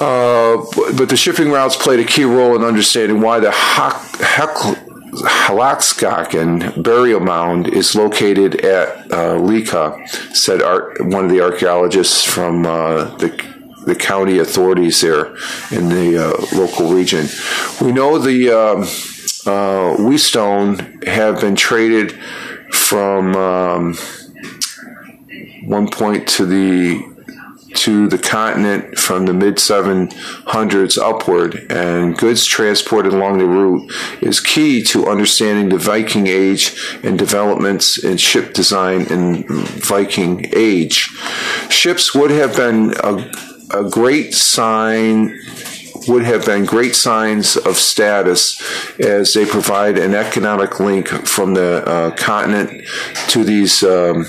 Uh, 0.00 0.64
but 0.96 1.08
the 1.08 1.16
shipping 1.16 1.50
routes 1.52 1.76
played 1.76 2.00
a 2.00 2.04
key 2.04 2.24
role 2.24 2.56
in 2.56 2.64
understanding 2.64 3.20
why 3.20 3.38
the 3.38 3.50
Hekla 3.50 4.93
Halaxkaken 5.22 6.82
burial 6.82 7.20
mound 7.20 7.68
is 7.68 7.94
located 7.94 8.64
at 8.64 9.12
uh, 9.12 9.36
Lika, 9.36 9.96
said 10.32 10.60
one 11.00 11.24
of 11.24 11.30
the 11.30 11.40
archaeologists 11.40 12.24
from 12.24 12.66
uh, 12.66 13.16
the 13.16 13.54
the 13.86 13.94
county 13.94 14.38
authorities 14.38 15.02
there 15.02 15.26
in 15.70 15.90
the 15.90 16.16
uh, 16.16 16.56
local 16.56 16.90
region. 16.90 17.26
We 17.82 17.92
know 17.92 18.18
the 18.18 18.50
um, 18.50 18.86
uh, 19.46 19.96
whetstone 20.02 21.02
have 21.02 21.40
been 21.40 21.54
traded 21.54 22.12
from 22.72 23.36
um, 23.36 23.94
one 25.64 25.90
point 25.90 26.26
to 26.28 26.46
the 26.46 27.13
to 27.74 28.08
the 28.08 28.18
continent 28.18 28.98
from 28.98 29.26
the 29.26 29.32
mid 29.32 29.56
700s 29.56 30.98
upward, 30.98 31.66
and 31.70 32.16
goods 32.16 32.44
transported 32.44 33.12
along 33.12 33.38
the 33.38 33.46
route 33.46 33.90
is 34.20 34.40
key 34.40 34.82
to 34.84 35.06
understanding 35.06 35.68
the 35.68 35.78
Viking 35.78 36.26
Age 36.26 37.00
and 37.02 37.18
developments 37.18 38.02
in 38.02 38.16
ship 38.16 38.54
design 38.54 39.02
in 39.02 39.44
Viking 39.48 40.46
Age. 40.54 41.10
Ships 41.70 42.14
would 42.14 42.30
have 42.30 42.56
been 42.56 42.94
a, 43.02 43.30
a 43.70 43.90
great 43.90 44.34
sign 44.34 45.38
would 46.08 46.24
have 46.24 46.44
been 46.44 46.64
great 46.64 46.94
signs 46.94 47.56
of 47.56 47.76
status 47.76 48.60
as 49.00 49.32
they 49.32 49.46
provide 49.46 49.98
an 49.98 50.14
economic 50.14 50.80
link 50.80 51.08
from 51.08 51.54
the 51.54 51.82
uh, 51.86 52.10
continent 52.16 52.86
to 53.28 53.42
these 53.44 53.82
um, 53.82 54.26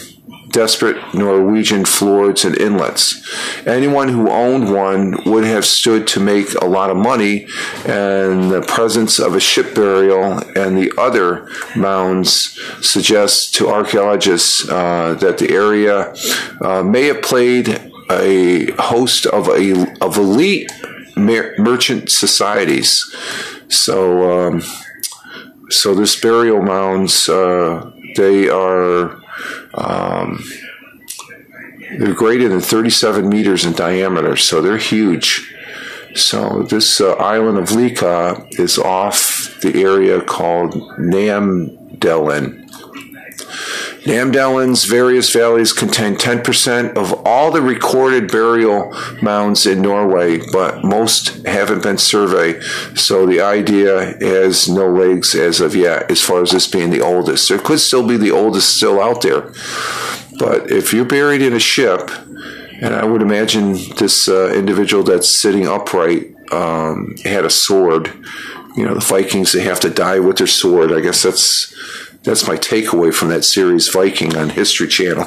desperate 0.50 0.98
Norwegian 1.14 1.86
fjords 1.86 2.46
and 2.46 2.58
inlets. 2.58 3.22
Anyone 3.66 4.10
who 4.10 4.30
owned 4.30 4.74
one 4.74 5.18
would 5.26 5.44
have 5.44 5.66
stood 5.66 6.08
to 6.08 6.20
make 6.20 6.54
a 6.56 6.66
lot 6.66 6.90
of 6.90 6.98
money, 6.98 7.48
and 7.86 8.52
the 8.52 8.64
presence 8.68 9.20
of 9.20 9.36
a 9.36 9.40
ship 9.40 9.76
burial 9.76 10.40
and 10.56 10.78
the 10.78 10.92
other 10.98 11.50
mounds 11.76 12.60
suggests 12.82 13.52
to 13.52 13.68
archaeologists 13.68 14.68
uh, 14.70 15.16
that 15.20 15.38
the 15.38 15.52
area 15.52 16.14
uh, 16.62 16.84
may 16.84 17.06
have 17.06 17.22
played 17.22 17.92
a 18.12 18.72
host 18.74 19.26
of 19.26 19.48
a 19.50 19.86
of 20.02 20.18
elite 20.18 20.72
mer- 21.16 21.56
merchant 21.58 22.12
societies. 22.12 23.04
So, 23.68 24.48
um, 24.48 24.64
so 25.70 25.96
this 25.96 26.20
burial 26.20 26.62
mounds 26.62 27.28
uh, 27.28 27.92
they 28.16 28.48
are 28.48 29.22
um, 29.74 30.44
they're 31.98 32.14
greater 32.14 32.50
than 32.50 32.62
37 32.62 33.28
meters 33.30 33.66
in 33.66 33.74
diameter, 33.74 34.36
so 34.36 34.62
they're 34.62 34.78
huge. 34.78 35.54
So 36.16 36.64
this 36.64 37.02
uh, 37.02 37.14
island 37.14 37.58
of 37.58 37.72
Lika 37.72 38.48
is 38.52 38.78
off 38.78 39.58
the 39.62 39.82
area 39.82 40.22
called 40.22 40.74
Namdalen. 40.98 42.62
Namdalen's 44.06 44.86
various 44.86 45.34
valleys 45.34 45.74
contain 45.74 46.16
10% 46.16 46.96
of 46.96 47.26
all 47.26 47.52
the 47.52 47.62
recorded 47.62 48.32
burial 48.32 48.96
mounds 49.20 49.66
in 49.66 49.82
Norway, 49.82 50.40
but 50.52 50.84
most 50.84 51.46
haven't 51.48 51.82
been 51.82 51.98
surveyed. 51.98 52.62
So 52.96 53.26
the 53.26 53.42
idea 53.42 54.16
has 54.22 54.70
no 54.70 54.88
legs 54.88 55.34
as 55.34 55.60
of 55.60 55.76
yet, 55.76 56.12
as 56.12 56.22
far 56.22 56.44
as 56.44 56.52
this 56.52 56.68
being 56.68 56.92
the 56.92 57.02
oldest. 57.02 57.50
There 57.50 57.58
could 57.58 57.80
still 57.80 58.08
be 58.08 58.18
the 58.18 58.32
oldest 58.32 58.78
still 58.78 59.02
out 59.02 59.24
there. 59.24 59.52
But 60.38 60.72
if 60.72 60.94
you're 60.94 61.06
buried 61.06 61.42
in 61.42 61.54
a 61.54 61.60
ship, 61.60 62.12
and 62.82 62.94
I 62.94 63.06
would 63.06 63.24
imagine 63.24 63.74
this 63.98 64.28
uh, 64.28 64.54
individual 64.54 65.04
that's 65.04 65.30
sitting 65.30 65.68
upright 65.68 66.36
um, 66.52 67.16
had 67.24 67.46
a 67.46 67.50
sword. 67.50 68.14
You 68.76 68.86
know, 68.86 68.94
the 68.94 69.00
Vikings, 69.00 69.54
they 69.54 69.64
have 69.64 69.80
to 69.80 69.90
die 69.90 70.20
with 70.20 70.38
their 70.38 70.48
sword. 70.48 70.92
I 70.92 71.00
guess 71.00 71.24
that's 71.24 71.74
that's 72.26 72.48
my 72.48 72.58
takeaway 72.58 73.14
from 73.14 73.30
that 73.30 73.46
series 73.46 73.88
Viking 73.90 74.36
on 74.36 74.50
History 74.50 74.88
Channel. 74.88 75.26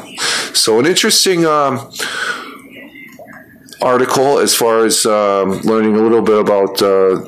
So 0.52 0.78
an 0.78 0.87
interesting 0.87 1.46
um, 1.46 1.90
article 3.80 4.38
as 4.38 4.54
far 4.54 4.84
as 4.84 5.06
um, 5.06 5.61
learning 5.61 5.96
a 5.96 6.02
little 6.02 6.22
bit 6.22 6.38
about 6.38 6.82
uh, 6.82 7.20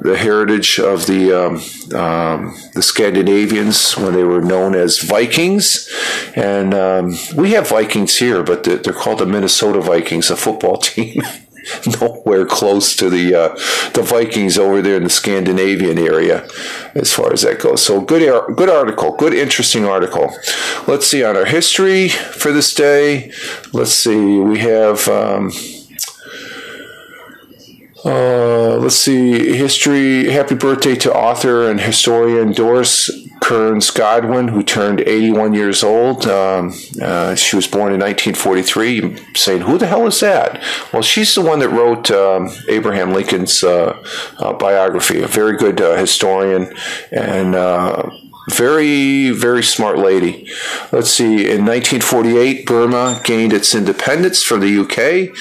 the 0.00 0.16
heritage 0.18 0.78
of 0.78 1.06
the 1.06 1.32
um, 1.32 1.54
um, 1.98 2.54
the 2.74 2.82
Scandinavians 2.82 3.96
when 3.96 4.12
they 4.14 4.24
were 4.24 4.40
known 4.40 4.74
as 4.74 4.98
Vikings, 4.98 5.88
and 6.34 6.74
um, 6.74 7.14
we 7.36 7.52
have 7.52 7.68
Vikings 7.68 8.18
here, 8.18 8.42
but 8.42 8.64
they're 8.64 8.92
called 8.92 9.18
the 9.18 9.26
Minnesota 9.26 9.80
Vikings, 9.80 10.30
a 10.30 10.36
football 10.36 10.76
team. 10.78 11.22
nowhere 12.00 12.46
close 12.46 12.96
to 12.96 13.10
the 13.10 13.34
uh, 13.34 13.48
the 13.94 14.02
Vikings 14.02 14.58
over 14.58 14.82
there 14.82 14.96
in 14.96 15.04
the 15.04 15.10
Scandinavian 15.10 15.98
area, 15.98 16.46
as 16.94 17.12
far 17.12 17.32
as 17.32 17.42
that 17.42 17.60
goes. 17.60 17.82
So 17.82 18.00
good, 18.00 18.56
good 18.56 18.68
article, 18.68 19.12
good 19.12 19.34
interesting 19.34 19.84
article. 19.84 20.32
Let's 20.86 21.06
see 21.06 21.22
on 21.24 21.36
our 21.36 21.46
history 21.46 22.08
for 22.08 22.52
this 22.52 22.74
day. 22.74 23.32
Let's 23.72 23.92
see, 23.92 24.38
we 24.38 24.58
have. 24.60 25.08
Um, 25.08 25.52
uh, 28.04 28.76
let's 28.76 28.94
see, 28.94 29.56
history. 29.56 30.30
Happy 30.30 30.54
birthday 30.54 30.94
to 30.94 31.12
author 31.12 31.68
and 31.68 31.80
historian 31.80 32.52
Doris 32.52 33.10
Kearns 33.40 33.90
Goodwin, 33.90 34.48
who 34.48 34.62
turned 34.62 35.00
81 35.00 35.54
years 35.54 35.82
old. 35.82 36.26
Um, 36.26 36.72
uh, 37.00 37.34
she 37.34 37.56
was 37.56 37.66
born 37.66 37.92
in 37.92 38.00
1943. 38.00 39.34
saying, 39.34 39.62
who 39.62 39.78
the 39.78 39.86
hell 39.86 40.06
is 40.06 40.20
that? 40.20 40.62
Well, 40.92 41.02
she's 41.02 41.34
the 41.34 41.42
one 41.42 41.58
that 41.60 41.68
wrote 41.68 42.10
um, 42.10 42.50
Abraham 42.68 43.12
Lincoln's 43.12 43.62
uh, 43.62 44.02
uh, 44.38 44.52
biography, 44.54 45.22
a 45.22 45.26
very 45.26 45.56
good 45.56 45.80
uh, 45.80 45.96
historian 45.96 46.74
and 47.10 47.54
uh, 47.54 48.10
very, 48.48 49.30
very 49.30 49.62
smart 49.62 49.98
lady. 49.98 50.50
Let's 50.90 51.10
see, 51.10 51.50
in 51.50 51.64
1948, 51.64 52.66
Burma 52.66 53.20
gained 53.24 53.52
its 53.52 53.74
independence 53.74 54.42
from 54.42 54.60
the 54.60 54.78
UK. 54.78 55.34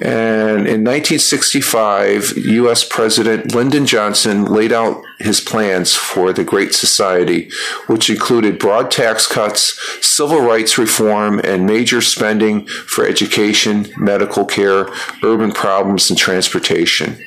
And 0.00 0.66
in 0.66 0.84
1965, 0.84 2.36
US 2.36 2.84
President 2.84 3.54
Lyndon 3.54 3.86
Johnson 3.86 4.44
laid 4.44 4.72
out 4.72 5.02
his 5.18 5.40
plans 5.40 5.94
for 5.94 6.32
the 6.32 6.44
Great 6.44 6.74
Society, 6.74 7.50
which 7.86 8.10
included 8.10 8.58
broad 8.58 8.90
tax 8.90 9.26
cuts, 9.26 9.78
civil 10.06 10.40
rights 10.40 10.78
reform, 10.78 11.40
and 11.42 11.66
major 11.66 12.00
spending 12.00 12.66
for 12.66 13.06
education, 13.06 13.86
medical 13.96 14.44
care, 14.44 14.88
urban 15.22 15.52
problems, 15.52 16.10
and 16.10 16.18
transportation. 16.18 17.18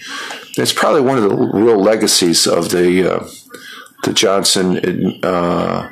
It's 0.57 0.73
probably 0.73 1.01
one 1.01 1.17
of 1.17 1.23
the 1.23 1.35
real 1.35 1.81
legacies 1.81 2.45
of 2.45 2.71
the 2.71 3.15
uh, 3.15 3.27
the 4.03 4.13
Johnson 4.13 5.19
uh, 5.23 5.91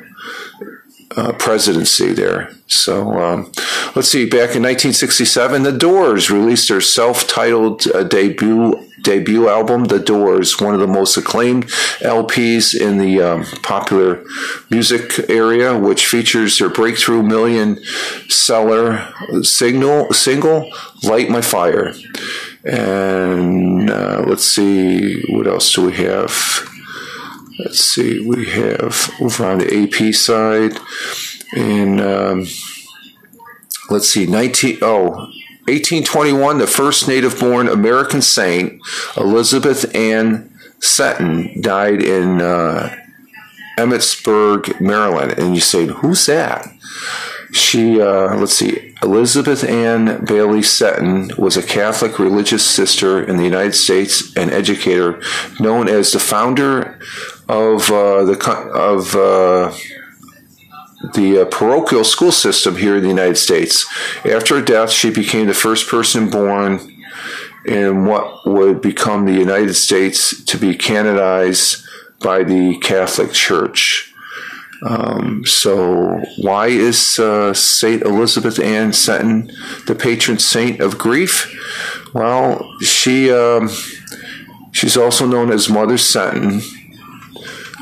uh, 1.16 1.32
presidency 1.32 2.12
there. 2.12 2.52
So 2.66 3.12
um, 3.20 3.52
let's 3.96 4.08
see. 4.08 4.24
Back 4.24 4.54
in 4.54 4.62
1967, 4.62 5.62
The 5.64 5.72
Doors 5.72 6.30
released 6.30 6.68
their 6.68 6.80
self-titled 6.80 7.86
uh, 7.88 8.04
debut 8.04 8.86
debut 9.02 9.48
album, 9.48 9.86
The 9.86 9.98
Doors, 9.98 10.60
one 10.60 10.74
of 10.74 10.80
the 10.80 10.86
most 10.86 11.16
acclaimed 11.16 11.66
LPs 12.00 12.78
in 12.78 12.98
the 12.98 13.20
um, 13.20 13.44
popular 13.62 14.22
music 14.70 15.28
area, 15.30 15.76
which 15.76 16.06
features 16.06 16.58
their 16.58 16.68
breakthrough 16.68 17.22
million 17.22 17.82
seller 18.28 19.08
signal 19.42 20.12
single, 20.12 20.70
"Light 21.02 21.30
My 21.30 21.40
Fire." 21.40 21.92
And 22.62 23.90
uh, 23.90 24.22
let's 24.26 24.44
see, 24.44 25.22
what 25.30 25.46
else 25.46 25.72
do 25.72 25.86
we 25.86 25.94
have? 25.94 26.69
Let's 27.64 27.80
see, 27.84 28.20
we 28.20 28.46
have 28.50 29.10
over 29.20 29.44
on 29.44 29.58
the 29.58 29.82
AP 29.82 30.14
side, 30.14 30.78
and 31.54 32.00
um, 32.00 32.46
let's 33.90 34.08
see, 34.08 34.24
19, 34.24 34.78
oh, 34.80 35.10
1821, 35.68 36.58
the 36.58 36.66
first 36.66 37.06
native 37.06 37.38
born 37.38 37.68
American 37.68 38.22
saint, 38.22 38.80
Elizabeth 39.16 39.94
Ann 39.94 40.58
Seton, 40.78 41.60
died 41.60 42.02
in 42.02 42.40
uh, 42.40 42.96
Emmitsburg, 43.76 44.80
Maryland. 44.80 45.32
And 45.38 45.54
you 45.54 45.60
say, 45.60 45.86
who's 45.86 46.24
that? 46.26 46.66
She, 47.52 48.00
uh, 48.00 48.36
let's 48.36 48.54
see, 48.54 48.94
Elizabeth 49.02 49.64
Ann 49.64 50.24
Bayley 50.24 50.62
Seton 50.62 51.30
was 51.36 51.56
a 51.56 51.62
Catholic 51.62 52.18
religious 52.18 52.64
sister 52.64 53.22
in 53.22 53.36
the 53.36 53.44
United 53.44 53.74
States 53.74 54.36
and 54.36 54.50
educator, 54.50 55.20
known 55.58 55.88
as 55.88 56.12
the 56.12 56.20
founder 56.20 57.00
of 57.50 57.90
uh, 57.90 58.24
the 58.24 58.70
of 58.72 59.16
uh, 59.16 59.74
the 61.14 61.42
uh, 61.42 61.44
parochial 61.46 62.04
school 62.04 62.30
system 62.30 62.76
here 62.76 62.96
in 62.96 63.02
the 63.02 63.08
United 63.08 63.36
States. 63.36 63.86
After 64.24 64.60
her 64.60 64.64
death, 64.64 64.90
she 64.90 65.10
became 65.10 65.48
the 65.48 65.54
first 65.54 65.88
person 65.88 66.30
born 66.30 66.78
in 67.66 68.06
what 68.06 68.46
would 68.46 68.80
become 68.80 69.26
the 69.26 69.32
United 69.32 69.74
States 69.74 70.44
to 70.44 70.58
be 70.58 70.76
canonized 70.76 71.84
by 72.20 72.44
the 72.44 72.78
Catholic 72.78 73.32
Church. 73.32 74.14
Um, 74.86 75.44
so, 75.44 76.22
why 76.38 76.68
is 76.68 77.18
uh, 77.18 77.52
Saint 77.52 78.02
Elizabeth 78.02 78.60
Ann 78.60 78.92
Seton 78.92 79.50
the 79.86 79.96
patron 79.96 80.38
saint 80.38 80.80
of 80.80 80.98
grief? 80.98 81.52
Well, 82.14 82.64
she 82.80 83.30
um, 83.32 83.68
she's 84.70 84.96
also 84.96 85.26
known 85.26 85.50
as 85.50 85.68
Mother 85.68 85.98
Seton 85.98 86.62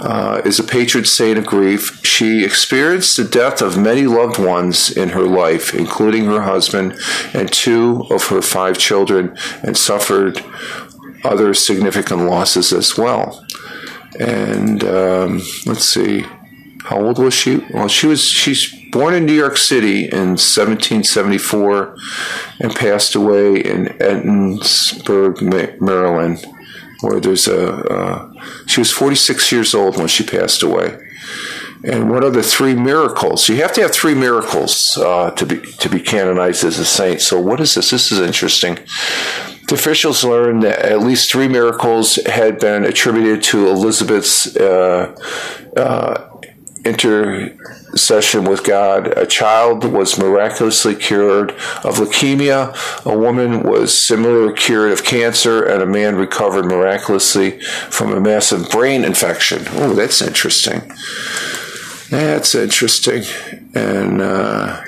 uh, 0.02 0.42
is 0.44 0.58
a 0.58 0.64
patron 0.64 1.04
saint 1.04 1.38
of 1.38 1.46
grief. 1.46 2.04
She 2.04 2.44
experienced 2.44 3.16
the 3.16 3.24
death 3.24 3.60
of 3.60 3.78
many 3.78 4.06
loved 4.06 4.38
ones 4.38 4.90
in 4.90 5.10
her 5.10 5.24
life, 5.24 5.74
including 5.74 6.26
her 6.26 6.42
husband 6.42 6.98
and 7.34 7.52
two 7.52 8.06
of 8.10 8.26
her 8.26 8.42
five 8.42 8.78
children, 8.78 9.36
and 9.62 9.76
suffered 9.76 10.42
other 11.24 11.54
significant 11.54 12.22
losses 12.22 12.72
as 12.72 12.96
well. 12.96 13.44
And 14.18 14.84
um, 14.84 15.42
let's 15.66 15.84
see, 15.84 16.24
how 16.84 17.00
old 17.00 17.18
was 17.18 17.34
she? 17.34 17.64
Well, 17.72 17.88
she 17.88 18.06
was 18.06 18.24
she's 18.24 18.74
born 18.90 19.14
in 19.14 19.26
New 19.26 19.34
York 19.34 19.56
City 19.56 20.04
in 20.04 20.36
1774 20.38 21.96
and 22.60 22.74
passed 22.74 23.14
away 23.14 23.60
in 23.60 23.88
Edensburg, 24.00 25.42
Maryland 25.42 26.44
where 27.00 27.20
there's 27.20 27.46
a, 27.46 27.68
uh, 27.92 28.32
she 28.66 28.80
was 28.80 28.90
46 28.90 29.52
years 29.52 29.74
old 29.74 29.96
when 29.96 30.08
she 30.08 30.24
passed 30.24 30.62
away. 30.62 30.98
And 31.84 32.10
what 32.10 32.24
are 32.24 32.30
the 32.30 32.42
three 32.42 32.74
miracles? 32.74 33.48
You 33.48 33.56
have 33.56 33.72
to 33.74 33.82
have 33.82 33.92
three 33.92 34.14
miracles 34.14 34.98
uh, 34.98 35.30
to 35.32 35.46
be 35.46 35.60
to 35.60 35.88
be 35.88 36.00
canonized 36.00 36.64
as 36.64 36.78
a 36.78 36.84
saint. 36.84 37.20
So 37.20 37.40
what 37.40 37.60
is 37.60 37.76
this? 37.76 37.90
This 37.90 38.10
is 38.10 38.18
interesting. 38.18 38.80
The 39.68 39.74
officials 39.74 40.24
learned 40.24 40.64
that 40.64 40.80
at 40.80 41.00
least 41.00 41.30
three 41.30 41.46
miracles 41.46 42.16
had 42.26 42.58
been 42.58 42.84
attributed 42.84 43.44
to 43.44 43.68
Elizabeth's 43.68 44.56
uh, 44.56 45.14
uh 45.76 46.27
inter 46.88 47.56
session 47.94 48.44
with 48.44 48.64
God. 48.64 49.08
A 49.18 49.26
child 49.26 49.84
was 49.84 50.18
miraculously 50.18 50.94
cured 50.94 51.52
of 51.84 51.96
leukemia. 51.96 52.74
A 53.04 53.16
woman 53.16 53.62
was 53.62 53.96
similarly 53.96 54.54
cured 54.54 54.92
of 54.92 55.04
cancer, 55.04 55.64
and 55.64 55.82
a 55.82 55.86
man 55.86 56.16
recovered 56.16 56.66
miraculously 56.66 57.60
from 57.90 58.12
a 58.12 58.20
massive 58.20 58.70
brain 58.70 59.04
infection. 59.04 59.64
Oh, 59.72 59.94
that's 59.94 60.20
interesting. 60.22 60.92
That's 62.10 62.54
interesting. 62.54 63.24
And 63.74 64.22
uh, 64.22 64.82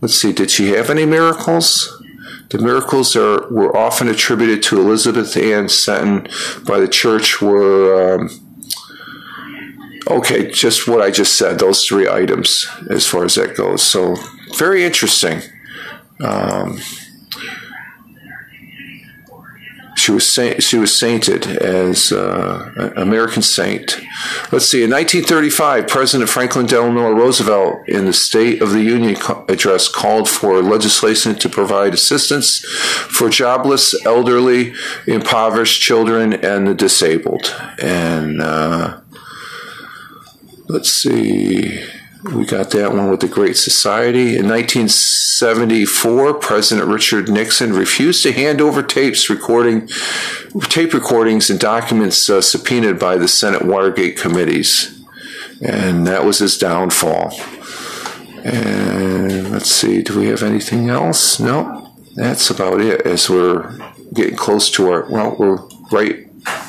let's 0.00 0.14
see, 0.14 0.32
did 0.32 0.50
she 0.50 0.68
have 0.70 0.90
any 0.90 1.06
miracles? 1.06 1.96
The 2.50 2.58
miracles 2.58 3.14
are, 3.14 3.48
were 3.52 3.76
often 3.76 4.08
attributed 4.08 4.62
to 4.64 4.80
Elizabeth 4.80 5.36
Ann 5.36 5.68
Seton 5.68 6.26
by 6.66 6.80
the 6.80 6.88
church 6.88 7.40
were. 7.40 8.16
Um, 8.16 8.46
Okay, 10.10 10.50
just 10.50 10.88
what 10.88 11.00
I 11.00 11.10
just 11.10 11.38
said, 11.38 11.60
those 11.60 11.86
three 11.86 12.08
items 12.08 12.66
as 12.90 13.06
far 13.06 13.24
as 13.24 13.36
that 13.36 13.56
goes. 13.56 13.80
So, 13.82 14.16
very 14.56 14.82
interesting. 14.84 15.40
Um, 16.20 16.80
she 20.00 20.10
was 20.10 20.64
she 20.64 20.78
was 20.78 20.98
sainted 20.98 21.46
as 21.46 22.10
uh, 22.10 22.72
an 22.76 22.98
American 22.98 23.42
saint. 23.42 24.00
Let's 24.50 24.66
see. 24.66 24.82
In 24.82 24.90
1935, 24.90 25.86
President 25.86 26.28
Franklin 26.28 26.66
Delano 26.66 27.12
Roosevelt, 27.12 27.88
in 27.88 28.06
the 28.06 28.12
State 28.12 28.62
of 28.62 28.70
the 28.70 28.82
Union 28.82 29.16
address, 29.48 29.88
called 29.88 30.28
for 30.28 30.62
legislation 30.62 31.36
to 31.36 31.48
provide 31.48 31.94
assistance 31.94 32.60
for 32.60 33.28
jobless, 33.28 33.94
elderly, 34.04 34.74
impoverished 35.06 35.80
children, 35.80 36.32
and 36.32 36.66
the 36.66 36.74
disabled. 36.74 37.54
And 37.80 38.40
uh, 38.40 39.00
let's 40.70 40.90
see. 40.90 41.84
We 42.34 42.44
got 42.44 42.70
that 42.70 42.92
one 42.92 43.10
with 43.10 43.20
the 43.20 43.28
Great 43.28 43.56
Society. 43.56 44.36
In 44.36 44.46
1974, 44.48 46.34
President 46.34 46.88
Richard 46.88 47.28
Nixon 47.30 47.72
refused 47.72 48.22
to 48.24 48.32
hand 48.32 48.60
over 48.60 48.82
tapes 48.82 49.30
recording 49.30 49.88
tape 50.64 50.92
recordings 50.92 51.48
and 51.48 51.58
documents 51.58 52.28
uh, 52.28 52.42
subpoenaed 52.42 52.98
by 52.98 53.16
the 53.16 53.26
Senate 53.26 53.64
Watergate 53.64 54.18
committees, 54.18 55.02
and 55.62 56.06
that 56.06 56.24
was 56.24 56.38
his 56.38 56.58
downfall. 56.58 57.32
And 58.44 59.50
let's 59.50 59.70
see, 59.70 60.02
do 60.02 60.18
we 60.18 60.26
have 60.26 60.42
anything 60.42 60.90
else? 60.90 61.40
No, 61.40 61.94
that's 62.16 62.50
about 62.50 62.82
it. 62.82 63.06
As 63.06 63.30
we're 63.30 63.78
getting 64.12 64.36
close 64.36 64.70
to 64.72 64.90
our 64.90 65.10
well, 65.10 65.36
we're 65.38 65.58
right 65.90 66.26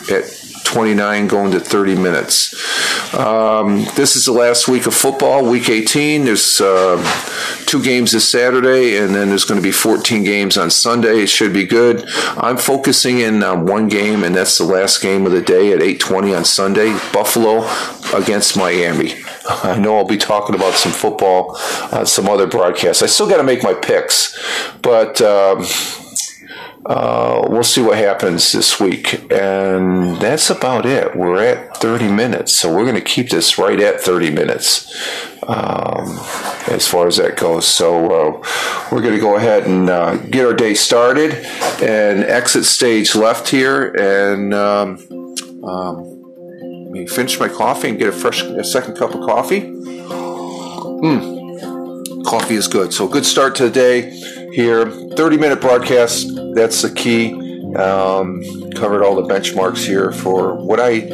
at 0.09 0.50
29 0.71 1.27
going 1.27 1.51
to 1.51 1.59
30 1.59 1.95
minutes. 1.95 3.13
Um, 3.13 3.85
this 3.95 4.15
is 4.15 4.25
the 4.25 4.31
last 4.31 4.69
week 4.69 4.85
of 4.85 4.93
football, 4.93 5.45
week 5.49 5.69
18. 5.69 6.23
There's 6.23 6.61
uh, 6.61 6.97
two 7.65 7.83
games 7.83 8.13
this 8.13 8.29
Saturday, 8.29 8.95
and 8.97 9.13
then 9.13 9.27
there's 9.27 9.43
going 9.43 9.59
to 9.59 9.63
be 9.63 9.73
14 9.73 10.23
games 10.23 10.57
on 10.57 10.69
Sunday. 10.69 11.19
It 11.23 11.27
should 11.27 11.51
be 11.51 11.65
good. 11.65 12.07
I'm 12.37 12.55
focusing 12.55 13.19
in 13.19 13.43
on 13.43 13.65
one 13.65 13.89
game, 13.89 14.23
and 14.23 14.33
that's 14.33 14.57
the 14.57 14.63
last 14.63 15.01
game 15.01 15.25
of 15.25 15.33
the 15.33 15.41
day 15.41 15.73
at 15.73 15.81
8:20 15.81 16.37
on 16.37 16.45
Sunday. 16.45 16.97
Buffalo 17.11 17.67
against 18.15 18.55
Miami. 18.55 19.15
I 19.49 19.77
know 19.77 19.97
I'll 19.97 20.07
be 20.07 20.17
talking 20.17 20.55
about 20.55 20.75
some 20.75 20.93
football 20.93 21.57
on 21.91 22.05
some 22.05 22.29
other 22.29 22.47
broadcasts. 22.47 23.03
I 23.03 23.07
still 23.07 23.27
got 23.27 23.37
to 23.37 23.43
make 23.43 23.61
my 23.61 23.73
picks, 23.73 24.39
but. 24.81 25.21
Um, 25.21 25.65
uh, 26.85 27.45
we'll 27.47 27.63
see 27.63 27.81
what 27.81 27.97
happens 27.97 28.51
this 28.51 28.79
week. 28.79 29.31
And 29.31 30.17
that's 30.17 30.49
about 30.49 30.85
it. 30.85 31.15
We're 31.15 31.41
at 31.43 31.77
30 31.77 32.11
minutes, 32.11 32.55
so 32.55 32.73
we're 32.73 32.83
going 32.83 32.95
to 32.95 33.01
keep 33.01 33.29
this 33.29 33.57
right 33.57 33.79
at 33.79 34.01
30 34.01 34.31
minutes 34.31 34.91
um, 35.47 36.19
as 36.67 36.87
far 36.87 37.07
as 37.07 37.17
that 37.17 37.37
goes. 37.37 37.67
So 37.67 38.05
uh, 38.05 38.47
we're 38.91 39.01
going 39.01 39.15
to 39.15 39.19
go 39.19 39.35
ahead 39.35 39.65
and 39.65 39.89
uh, 39.89 40.17
get 40.17 40.45
our 40.45 40.53
day 40.53 40.73
started 40.73 41.33
and 41.81 42.23
exit 42.23 42.65
stage 42.65 43.15
left 43.15 43.49
here 43.49 43.91
and 43.93 44.53
um, 44.53 45.07
um, 45.63 47.07
finish 47.07 47.39
my 47.39 47.47
coffee 47.47 47.89
and 47.89 47.99
get 47.99 48.07
a 48.07 48.11
fresh 48.11 48.41
a 48.41 48.63
second 48.63 48.95
cup 48.95 49.13
of 49.13 49.21
coffee. 49.21 49.61
Mm. 51.01 52.25
Coffee 52.25 52.55
is 52.55 52.67
good. 52.67 52.93
So 52.93 53.07
good 53.07 53.25
start 53.25 53.55
to 53.55 53.63
the 53.63 53.71
day 53.71 54.11
here. 54.53 54.89
30 54.89 55.37
minute 55.37 55.61
broadcast. 55.61 56.30
That's 56.53 56.81
the 56.81 56.91
key. 56.91 57.33
Um, 57.75 58.43
covered 58.75 59.03
all 59.03 59.15
the 59.15 59.33
benchmarks 59.33 59.85
here 59.85 60.11
for 60.11 60.55
what 60.55 60.79
I 60.79 61.07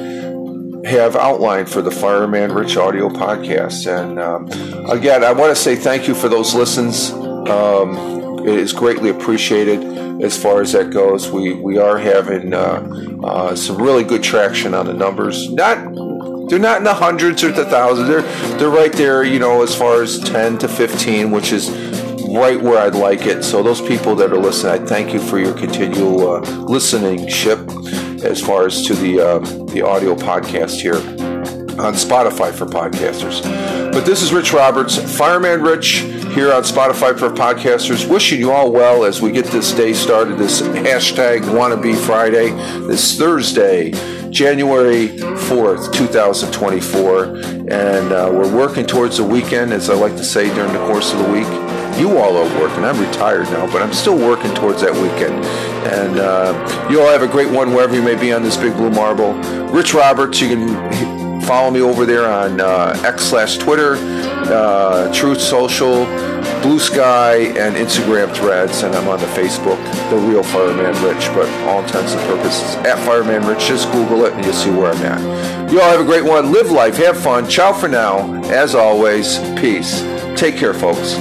have 0.88 1.16
outlined 1.16 1.70
for 1.70 1.82
the 1.82 1.92
Fireman 1.92 2.52
Rich 2.54 2.78
audio 2.78 3.10
podcast. 3.10 3.86
And 3.88 4.20
um, 4.20 4.48
again, 4.90 5.24
I 5.24 5.34
want 5.34 5.56
to 5.56 5.62
say 5.62 5.76
thank 5.76 6.08
you 6.08 6.16
for 6.16 6.30
those 6.30 6.56
listens. 6.56 7.12
Um, 7.12 8.40
it 8.48 8.58
is 8.58 8.74
greatly 8.74 9.10
appreciated 9.10 10.24
as 10.24 10.42
far 10.42 10.62
as 10.62 10.72
that 10.72 10.90
goes. 10.90 11.30
We 11.30 11.54
we 11.54 11.78
are 11.78 11.98
having 11.98 12.54
uh, 12.54 13.20
uh, 13.24 13.56
some 13.56 13.82
really 13.82 14.04
good 14.04 14.24
traction 14.24 14.74
on 14.74 14.86
the 14.86 14.94
numbers. 14.94 15.52
Not 15.52 15.78
they're 16.50 16.60
not 16.60 16.78
in 16.78 16.84
the 16.86 16.94
hundreds 16.94 17.44
or 17.44 17.52
the 17.52 17.66
thousands. 17.66 18.08
They're 18.08 18.22
they're 18.58 18.70
right 18.70 18.94
there, 18.94 19.24
you 19.24 19.40
know, 19.40 19.64
as 19.64 19.76
far 19.76 20.02
as 20.02 20.20
ten 20.20 20.58
to 20.60 20.68
fifteen, 20.68 21.32
which 21.32 21.52
is 21.52 21.70
right 22.28 22.62
where 22.62 22.80
I'd 22.80 22.96
like 22.96 23.26
it. 23.26 23.44
So 23.44 23.64
those 23.64 23.82
people 23.82 24.16
that 24.16 24.32
are 24.32 24.38
listening, 24.38 24.82
I 24.82 24.86
thank 24.86 25.14
you 25.14 25.20
for 25.20 25.40
your 25.40 25.54
continual 25.54 26.36
uh, 26.36 26.40
listening 26.66 27.28
ship 27.28 27.60
as 28.24 28.42
far 28.42 28.66
as 28.66 28.86
to 28.88 28.96
the 28.96 29.20
uh, 29.20 29.40
the 29.72 29.82
audio 29.82 30.16
podcast 30.16 30.82
here 30.82 30.96
on 31.80 31.94
Spotify 31.94 32.52
for 32.52 32.66
podcasters. 32.66 33.44
But 33.92 34.06
this 34.06 34.22
is 34.22 34.34
Rich 34.34 34.54
Roberts, 34.54 34.98
Fireman 35.18 35.62
Rich, 35.62 36.00
here 36.34 36.52
on 36.52 36.64
Spotify 36.64 37.18
for 37.18 37.30
podcasters. 37.30 38.10
Wishing 38.10 38.40
you 38.40 38.52
all 38.52 38.72
well 38.72 39.04
as 39.06 39.22
we 39.22 39.32
get 39.32 39.46
this 39.46 39.72
day 39.72 39.94
started. 39.94 40.38
This 40.38 40.62
hashtag 40.62 41.42
Wannabe 41.42 41.96
Friday, 41.96 42.50
this 42.88 43.18
Thursday. 43.18 43.92
January 44.30 45.08
4th, 45.08 45.94
2024. 45.94 47.24
And 47.72 48.12
uh, 48.12 48.30
we're 48.32 48.54
working 48.54 48.86
towards 48.86 49.18
the 49.18 49.24
weekend, 49.24 49.72
as 49.74 49.90
I 49.90 49.96
like 49.96 50.16
to 50.18 50.24
say 50.24 50.54
during 50.54 50.74
the 50.74 50.80
course 50.80 51.14
of 51.14 51.20
the 51.20 51.32
week. 51.32 51.77
You 51.98 52.18
all 52.18 52.38
are 52.38 52.60
working. 52.60 52.84
I'm 52.84 53.00
retired 53.00 53.46
now, 53.46 53.66
but 53.72 53.82
I'm 53.82 53.94
still 53.94 54.18
working 54.18 54.54
towards 54.54 54.82
that 54.82 54.94
weekend. 54.94 55.44
And 55.88 56.20
uh, 56.20 56.88
you 56.92 57.02
all 57.02 57.08
have 57.08 57.24
a 57.24 57.28
great 57.28 57.50
one 57.50 57.74
wherever 57.74 57.96
you 57.96 58.04
may 58.04 58.16
be 58.16 58.32
on 58.32 58.44
this 58.44 58.56
big 58.56 58.74
blue 58.74 58.92
marble. 58.92 59.34
Rich 59.72 59.94
Roberts, 59.96 60.40
you 60.40 60.50
can 60.50 61.42
follow 61.42 61.72
me 61.72 61.82
over 61.82 62.06
there 62.06 62.30
on 62.30 62.62
uh, 62.62 63.02
X 63.04 63.24
slash 63.24 63.58
Twitter, 63.58 63.96
uh, 63.96 65.12
Truth 65.12 65.42
Social, 65.42 66.06
Blue 66.62 66.78
Sky, 66.78 67.36
and 67.36 67.76
Instagram 67.76 68.32
threads. 68.36 68.84
And 68.84 68.94
I'm 68.94 69.08
on 69.08 69.20
the 69.20 69.26
Facebook, 69.28 69.82
The 70.12 70.18
Real 70.18 70.44
Fireman 70.44 70.94
Rich, 71.04 71.30
but 71.30 71.50
all 71.68 71.82
intents 71.82 72.14
and 72.14 72.22
purposes, 72.30 72.76
at 72.86 73.00
Fireman 73.06 73.48
Rich. 73.48 73.66
Just 73.66 73.92
Google 73.92 74.26
it 74.26 74.34
and 74.34 74.46
you'll 74.46 74.54
see 74.54 74.70
where 74.70 74.92
I'm 74.92 75.02
at. 75.04 75.72
You 75.72 75.82
all 75.82 75.90
have 75.90 76.02
a 76.02 76.06
great 76.06 76.24
one. 76.26 76.52
Live 76.52 76.70
life, 76.70 76.98
have 76.98 77.20
fun. 77.20 77.50
Ciao 77.50 77.74
for 77.74 77.88
now. 77.88 78.36
As 78.52 78.76
always, 78.76 79.40
peace. 79.60 80.02
Take 80.36 80.58
care, 80.58 80.74
folks. 80.74 81.18